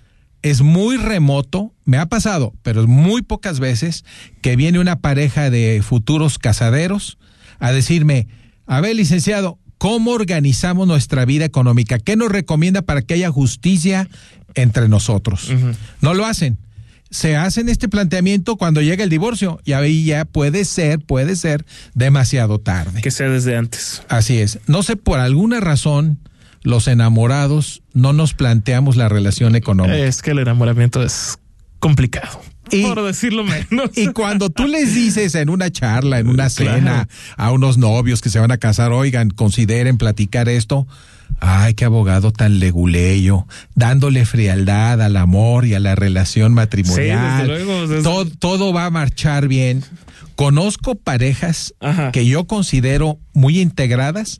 [0.42, 4.04] es muy remoto, me ha pasado, pero muy pocas veces
[4.42, 7.18] que viene una pareja de futuros casaderos
[7.58, 8.28] a decirme,
[8.66, 11.98] a ver, licenciado, ¿cómo organizamos nuestra vida económica?
[11.98, 14.08] ¿Qué nos recomienda para que haya justicia
[14.54, 15.50] entre nosotros?
[16.00, 16.58] No lo hacen
[17.10, 21.64] se hacen este planteamiento cuando llega el divorcio y ahí ya puede ser, puede ser
[21.94, 23.00] demasiado tarde.
[23.00, 24.02] Que sea desde antes.
[24.08, 24.58] Así es.
[24.66, 26.18] No sé, por alguna razón,
[26.62, 29.96] los enamorados no nos planteamos la relación económica.
[29.98, 31.38] Es que el enamoramiento es
[31.78, 32.40] complicado.
[32.70, 33.90] Por decirlo menos.
[33.96, 38.30] Y cuando tú les dices en una charla, en una cena, a unos novios que
[38.30, 40.86] se van a casar, oigan, consideren platicar esto,
[41.38, 48.02] Ay, qué abogado tan leguleyo, dándole frialdad al amor y a la relación matrimonial.
[48.02, 49.84] todo, todo, va a marchar bien.
[50.34, 51.74] Conozco parejas
[52.12, 54.38] que yo considero muy integradas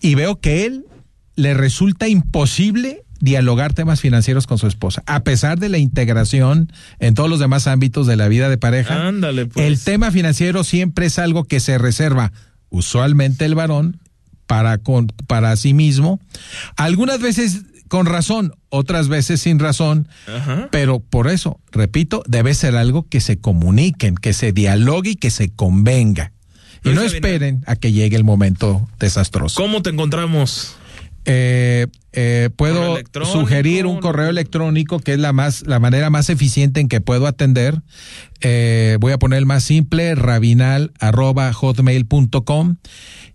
[0.00, 0.86] y veo que él
[1.34, 7.14] le resulta imposible dialogar temas financieros con su esposa, a pesar de la integración en
[7.14, 9.06] todos los demás ámbitos de la vida de pareja.
[9.06, 9.64] Ándale, pues.
[9.64, 12.32] El tema financiero siempre es algo que se reserva
[12.68, 14.00] usualmente el varón
[14.48, 16.18] para, con, para sí mismo.
[16.76, 20.08] Algunas veces con razón, otras veces sin razón,
[20.70, 25.30] pero por eso, repito, debe ser algo que se comuniquen, que se dialogue y que
[25.30, 26.32] se convenga.
[26.84, 29.62] Y no esperen a que llegue el momento desastroso.
[29.62, 30.74] ¿Cómo te encontramos?
[31.24, 36.80] Eh, eh, puedo sugerir un correo electrónico que es la más la manera más eficiente
[36.80, 37.80] en que puedo atender
[38.40, 42.76] eh, voy a poner el más simple rabinal arroba hotmail.com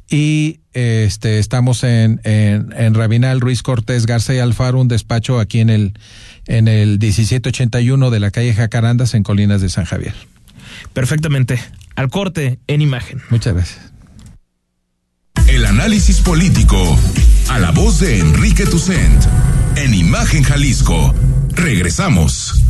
[0.10, 5.60] y este estamos en, en, en, Rabinal Ruiz Cortés Garza y Alfaro, un despacho aquí
[5.60, 5.94] en el,
[6.46, 10.14] en el 1781 de la calle Jacarandas en Colinas de San Javier.
[10.94, 11.60] Perfectamente.
[11.96, 13.22] Al corte en imagen.
[13.30, 13.92] Muchas gracias.
[15.48, 16.98] El análisis político
[17.50, 19.24] a la voz de Enrique Tucent
[19.76, 21.14] en Imagen Jalisco.
[21.54, 22.64] Regresamos.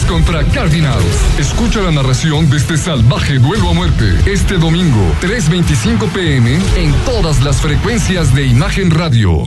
[0.00, 1.38] Contra Cardinals.
[1.38, 7.42] Escucha la narración de este salvaje duelo a muerte este domingo, 3.25 pm, en todas
[7.42, 9.46] las frecuencias de Imagen Radio.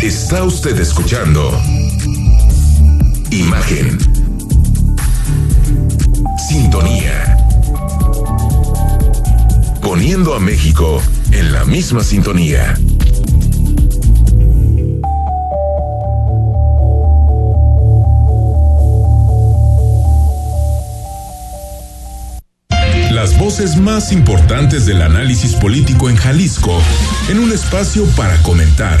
[0.00, 1.50] Está usted escuchando
[3.32, 3.98] Imagen.
[6.48, 7.36] Sintonía.
[9.82, 12.78] Poniendo a México en la misma sintonía.
[23.10, 26.80] Las voces más importantes del análisis político en Jalisco
[27.28, 29.00] en un espacio para comentar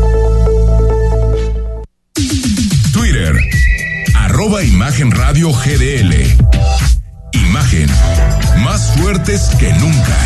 [4.41, 6.15] Arroba Imagen Radio GDL.
[7.31, 7.87] Imagen,
[8.63, 10.17] más fuertes que nunca.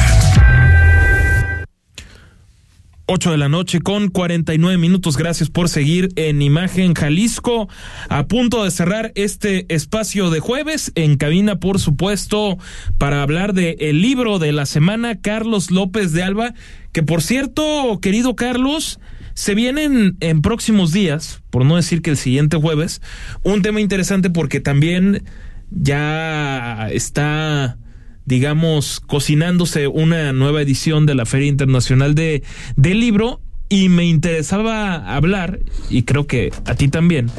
[3.08, 5.18] 8 de la noche con 49 minutos.
[5.18, 7.68] Gracias por seguir en Imagen Jalisco.
[8.08, 12.58] A punto de cerrar este espacio de jueves en cabina, por supuesto,
[12.98, 16.54] para hablar de el libro de la semana, Carlos López de Alba,
[16.94, 18.98] que por cierto, querido Carlos,
[19.36, 23.02] se vienen en próximos días, por no decir que el siguiente jueves,
[23.44, 25.24] un tema interesante porque también
[25.70, 27.78] ya está
[28.26, 32.44] digamos, cocinándose una nueva edición de la Feria Internacional de,
[32.76, 33.40] del Libro.
[33.68, 35.60] Y me interesaba hablar,
[35.90, 37.32] y creo que a ti también,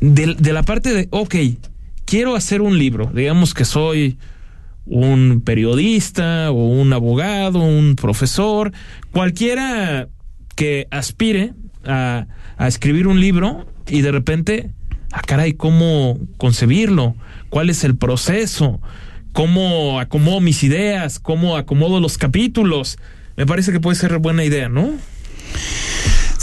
[0.00, 1.34] de, de la parte de, ok,
[2.04, 4.16] quiero hacer un libro, digamos que soy
[4.86, 8.72] un periodista o un abogado, un profesor,
[9.10, 10.08] cualquiera
[10.54, 11.52] que aspire
[11.84, 12.26] a,
[12.56, 14.70] a escribir un libro y de repente,
[15.12, 17.14] ah, caray, ¿cómo concebirlo?
[17.50, 18.80] ¿Cuál es el proceso?
[19.34, 22.98] cómo acomodo mis ideas, cómo acomodo los capítulos.
[23.36, 24.92] Me parece que puede ser buena idea, ¿no?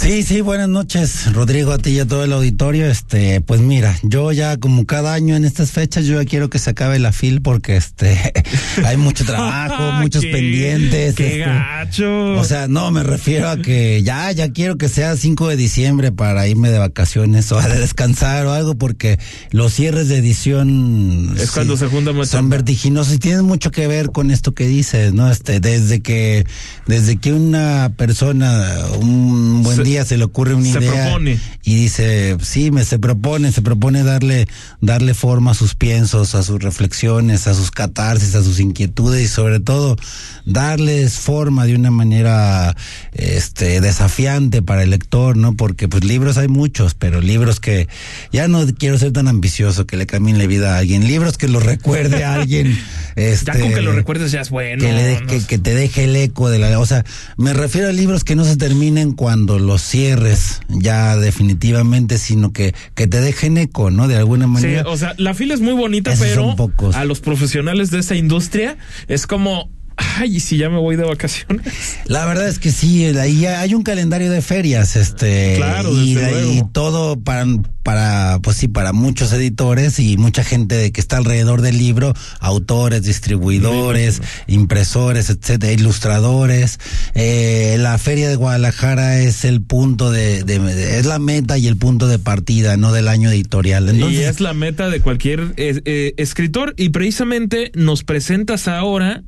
[0.02, 2.88] Sí, sí, buenas noches, Rodrigo, a ti y a todo el auditorio.
[2.88, 6.58] Este, pues mira, yo ya como cada año en estas fechas, yo ya quiero que
[6.58, 8.34] se acabe la FIL porque este
[8.84, 11.14] hay mucho trabajo, muchos pendientes.
[11.14, 12.34] ¡Qué este, gacho!
[12.34, 16.12] O sea, no, me refiero a que ya, ya quiero que sea 5 de diciembre
[16.12, 19.20] para irme de vacaciones o a descansar o algo, porque
[19.52, 23.86] los cierres de edición es cuando se juntan más son vertiginosos y tienen mucho que
[23.86, 25.30] ver con esto que dices, ¿no?
[25.30, 26.48] Este, desde que,
[26.88, 31.40] desde que una persona, un buen Se- día se le ocurre una se idea propone.
[31.64, 34.48] y dice, sí, me se propone, se propone darle,
[34.82, 39.28] darle forma a sus piensos, a sus reflexiones, a sus catarsis, a sus inquietudes y
[39.28, 39.98] sobre todo
[40.46, 42.76] darles forma de una manera
[43.14, 45.56] este desafiante para el lector, ¿no?
[45.56, 47.88] Porque pues libros hay muchos, pero libros que
[48.32, 51.48] ya no quiero ser tan ambicioso que le cambien la vida a alguien, libros que
[51.48, 52.78] lo recuerde a alguien,
[53.16, 54.84] este ya con que lo recuerdes ya es bueno.
[54.84, 55.28] que, le de- ¿no?
[55.28, 56.80] que, que te deje el eco de la...
[56.80, 57.04] O sea,
[57.38, 62.74] me refiero a libros que no se terminen cuando los cierres ya definitivamente, sino que,
[62.96, 64.08] que te dejen eco, ¿no?
[64.08, 64.84] De alguna Sí, manera.
[64.88, 66.56] o sea, la fila es muy bonita, Esos pero
[66.94, 68.78] a los profesionales de esa industria
[69.08, 71.66] es como, ay, ¿y si ya me voy de vacaciones?
[72.06, 76.64] La verdad es que sí, ahí hay un calendario de ferias, este, Claro, y, y
[76.72, 77.46] todo para,
[77.84, 82.14] para, pues sí, para muchos editores y mucha gente de que está alrededor del libro,
[82.40, 86.80] autores, distribuidores, impresores, etcétera, ilustradores.
[87.14, 91.78] Eh, la feria de Guadalajara es el punto de, de- es la meta y el
[91.78, 93.86] punto de partida, no del año editorial.
[93.88, 99.24] y Entonces, es la meta de cualquier eh, eh, escritor y precisamente nos presentas ahora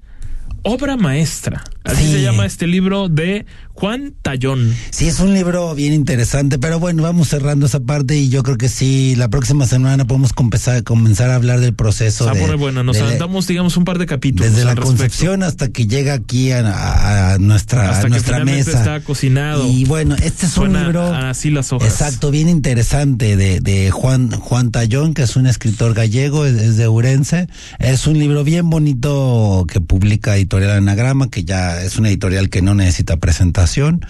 [0.63, 1.61] obra maestra.
[1.83, 2.11] Así Sí.
[2.13, 4.73] se llama este libro de Juan Tallón.
[4.91, 8.57] Sí, es un libro bien interesante, pero bueno, vamos cerrando esa parte y yo creo
[8.57, 12.23] que sí, la próxima semana podemos comenzar, comenzar a hablar del proceso.
[12.25, 12.83] Se va a de- buena.
[12.83, 14.51] Nos aventamos, digamos, un par de capítulos.
[14.53, 18.35] desde la concepción hasta que llega aquí a, a- a nuestra, Hasta a que nuestra
[18.37, 18.77] finalmente mesa.
[18.79, 19.67] está cocinado.
[19.67, 21.13] Y bueno, este es un libro.
[21.13, 21.89] así las hojas.
[21.89, 26.77] Exacto, bien interesante de, de Juan, Juan Tallón, que es un escritor gallego, es, es
[26.77, 27.47] de Urense.
[27.79, 32.61] Es un libro bien bonito que publica Editorial Anagrama, que ya es una editorial que
[32.61, 34.05] no necesita presentación.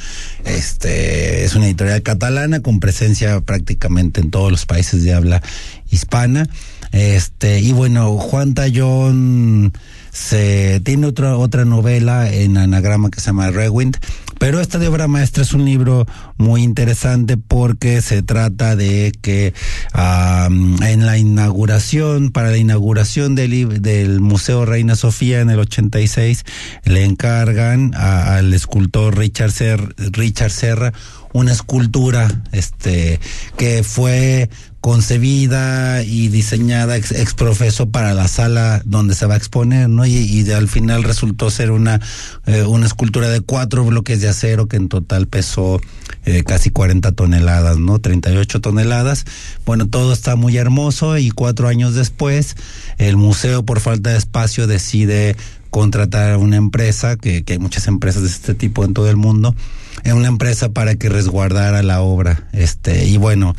[0.46, 5.42] Este, es una editorial catalana con presencia prácticamente en todos los países de habla
[5.90, 6.48] hispana.
[6.92, 9.74] Este, y bueno, Juan Tallón
[10.14, 13.98] se tiene otra otra novela en anagrama que se llama Rewind,
[14.40, 16.06] pero esta de obra maestra es un libro
[16.38, 19.54] muy interesante porque se trata de que
[19.96, 26.44] en la inauguración, para la inauguración del, del Museo Reina Sofía en el 86,
[26.86, 30.94] le encargan a- al escultor Richard, Ser- Richard Serra
[31.34, 33.20] una escultura este
[33.58, 34.50] que fue
[34.84, 40.06] concebida y diseñada ex, profeso para la sala donde se va a exponer, ¿no?
[40.06, 42.02] Y, al final resultó ser una,
[42.48, 45.80] eh, una escultura de cuatro bloques de acero que en total pesó
[46.26, 48.00] eh, casi 40 toneladas, ¿no?
[48.00, 49.24] 38 toneladas.
[49.66, 52.58] Bueno, todo está muy hermoso y cuatro años después
[52.98, 55.38] el museo por falta de espacio decide
[55.70, 59.16] contratar a una empresa, que, que hay muchas empresas de este tipo en todo el
[59.16, 59.56] mundo,
[60.04, 62.50] en una empresa para que resguardara la obra.
[62.52, 63.56] Este, y bueno,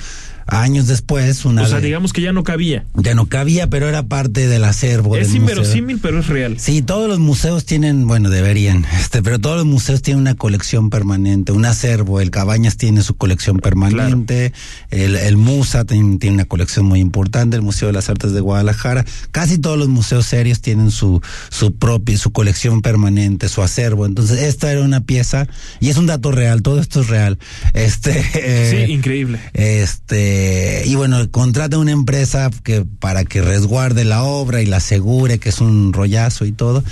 [0.46, 2.84] años después, una O sea, de- digamos que ya no cabía.
[2.94, 5.16] ya no cabía, pero era parte del acervo.
[5.16, 5.54] Es del museo.
[5.56, 6.56] inverosímil, pero es real.
[6.58, 10.90] Sí, todos los museos tienen, bueno, deberían, este, pero todos los museos tienen una colección
[10.90, 12.20] permanente, un acervo.
[12.20, 14.52] El Cabañas tiene su colección permanente,
[14.90, 18.40] el, el Musa tiene, tiene una colección muy importante, el Museo de las Artes de
[18.40, 19.04] Guadalajara.
[19.30, 21.20] Casi todos los museos serios tienen su,
[21.50, 24.06] su propia, su colección permanente, su acervo.
[24.06, 25.46] Entonces, esta era una pieza,
[25.80, 27.38] y es un dato real, todo esto es real.
[27.72, 29.38] Este, eh, Sí, increíble.
[29.52, 34.78] este eh, y bueno, contrata una empresa que para que resguarde la obra y la
[34.78, 36.82] asegure, que es un rollazo y todo.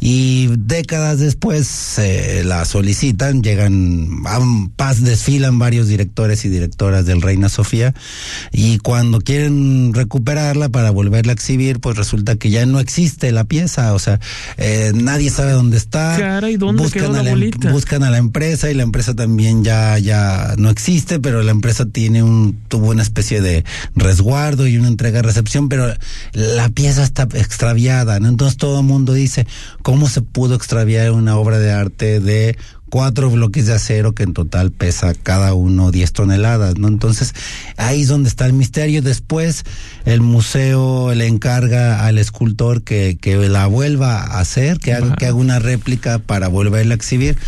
[0.00, 4.38] Y décadas después eh, la solicitan, llegan, a
[4.76, 7.94] paz, desfilan varios directores y directoras del Reina Sofía.
[8.52, 13.44] Y cuando quieren recuperarla para volverla a exhibir, pues resulta que ya no existe la
[13.44, 13.94] pieza.
[13.94, 14.20] O sea,
[14.58, 16.18] eh, nadie sabe dónde está.
[16.18, 17.72] Cara, ¿y dónde buscan, quedó la a la, em- bolita?
[17.72, 21.86] buscan a la empresa y la empresa también ya, ya no existe, pero la empresa
[21.86, 22.60] tiene un,
[22.92, 23.64] una especie de
[23.94, 25.92] resguardo y una entrega-recepción, pero
[26.32, 28.28] la pieza está extraviada, ¿no?
[28.28, 29.46] Entonces todo el mundo dice,
[29.82, 32.56] ¿cómo se pudo extraviar una obra de arte de
[32.90, 36.88] cuatro bloques de acero que en total pesa cada uno 10 toneladas, ¿no?
[36.88, 37.32] Entonces,
[37.76, 39.00] ahí es donde está el misterio.
[39.00, 39.64] Después,
[40.04, 45.26] el museo le encarga al escultor que, que la vuelva a hacer, que haga, que
[45.26, 47.38] haga una réplica para volverla a exhibir.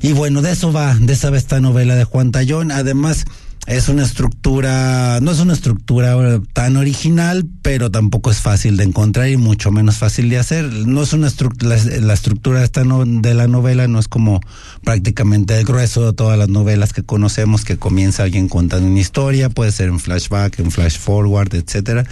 [0.00, 2.70] Y bueno, de eso va, de esa va esta novela de Juan Tallón.
[2.70, 3.24] Además,
[3.66, 6.16] es una estructura, no es una estructura
[6.52, 10.64] tan original, pero tampoco es fácil de encontrar y mucho menos fácil de hacer.
[10.86, 14.40] No es una estructura, la, estructura esta no, de la novela no es como
[14.84, 19.50] prácticamente el grueso de todas las novelas que conocemos, que comienza alguien contando una historia,
[19.50, 22.04] puede ser en flashback, en flash forward, etcétera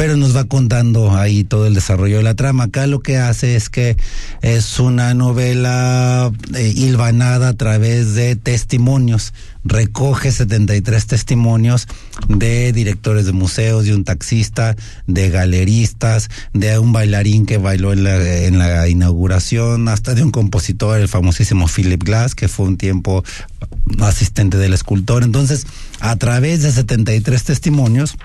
[0.00, 2.64] pero nos va contando ahí todo el desarrollo de la trama.
[2.64, 3.98] Acá lo que hace es que
[4.40, 9.34] es una novela eh, hilvanada a través de testimonios.
[9.64, 11.86] Recoge 73 testimonios
[12.28, 18.04] de directores de museos, de un taxista, de galeristas, de un bailarín que bailó en
[18.04, 22.76] la, en la inauguración, hasta de un compositor, el famosísimo Philip Glass, que fue un
[22.76, 23.22] tiempo
[24.00, 25.22] asistente del escultor.
[25.22, 25.66] Entonces,
[26.00, 28.16] a través de 73 testimonios,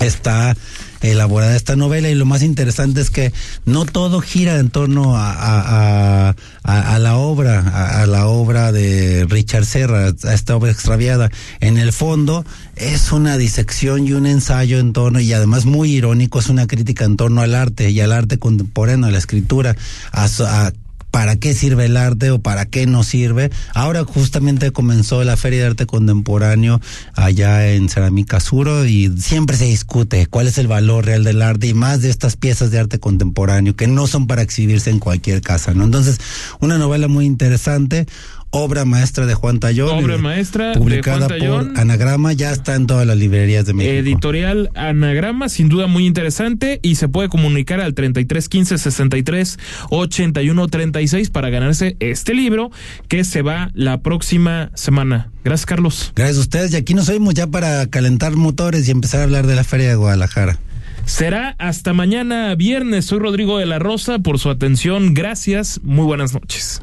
[0.00, 0.54] está
[1.00, 3.32] elaborada esta novela y lo más interesante es que
[3.64, 9.26] no todo gira en torno a, a, a, a la obra, a, la obra de
[9.28, 11.30] Richard Serra, a esta obra extraviada.
[11.60, 12.44] En el fondo
[12.76, 17.04] es una disección y un ensayo en torno, y además muy irónico, es una crítica
[17.04, 19.76] en torno al arte y al arte contemporáneo, a la escritura,
[20.12, 20.72] a, a
[21.10, 23.50] para qué sirve el arte o para qué no sirve.
[23.74, 26.80] Ahora justamente comenzó la Feria de Arte Contemporáneo
[27.14, 31.66] allá en Cerámica Suro y siempre se discute cuál es el valor real del arte
[31.68, 35.42] y más de estas piezas de arte contemporáneo que no son para exhibirse en cualquier
[35.42, 35.84] casa, ¿no?
[35.84, 36.18] Entonces,
[36.60, 38.06] una novela muy interesante,
[38.50, 40.04] obra maestra de Juan Tallón.
[40.04, 43.94] Obra maestra publicada de Juan por Anagrama, ya está en todas las librerías de México.
[43.94, 49.58] Editorial Anagrama, sin duda muy interesante y se puede comunicar al 33 15 63
[49.90, 52.70] 81 36 para ganarse este libro
[53.08, 55.30] que se va la próxima semana.
[55.44, 56.12] Gracias, Carlos.
[56.14, 59.46] Gracias a ustedes y aquí nos oímos ya para calentar motores y empezar a hablar
[59.46, 60.58] de la Feria de Guadalajara.
[61.06, 63.06] Será hasta mañana viernes.
[63.06, 65.14] Soy Rodrigo de la Rosa por su atención.
[65.14, 65.80] Gracias.
[65.82, 66.82] Muy buenas noches.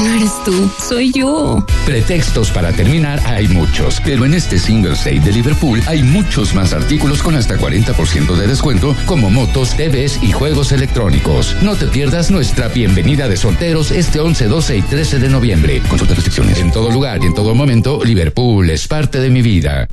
[0.00, 1.66] No eres tú, soy yo.
[1.84, 6.72] Pretextos para terminar hay muchos, pero en este Singles Day de Liverpool hay muchos más
[6.72, 11.56] artículos con hasta 40% de descuento, como motos, TVs y juegos electrónicos.
[11.62, 15.82] No te pierdas nuestra bienvenida de solteros este 11, 12 y 13 de noviembre.
[15.88, 16.58] Consulta restricciones.
[16.58, 19.88] En todo lugar y en todo momento, Liverpool es parte de mi vida.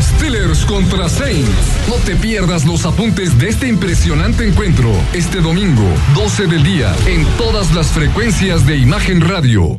[0.00, 1.88] Steelers contra Saints.
[1.88, 7.24] No te pierdas los apuntes de este impresionante encuentro este domingo, 12 del día, en
[7.36, 9.78] todas las frecuencias de Imagen Radio.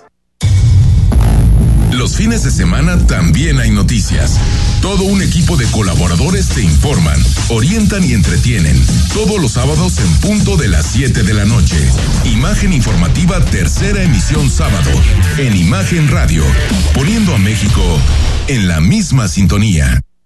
[2.01, 4.39] Los fines de semana también hay noticias.
[4.81, 8.75] Todo un equipo de colaboradores te informan, orientan y entretienen.
[9.13, 11.77] Todos los sábados en punto de las 7 de la noche.
[12.25, 14.89] Imagen informativa tercera emisión sábado.
[15.37, 16.43] En Imagen Radio.
[16.95, 17.83] Poniendo a México
[18.47, 20.01] en la misma sintonía.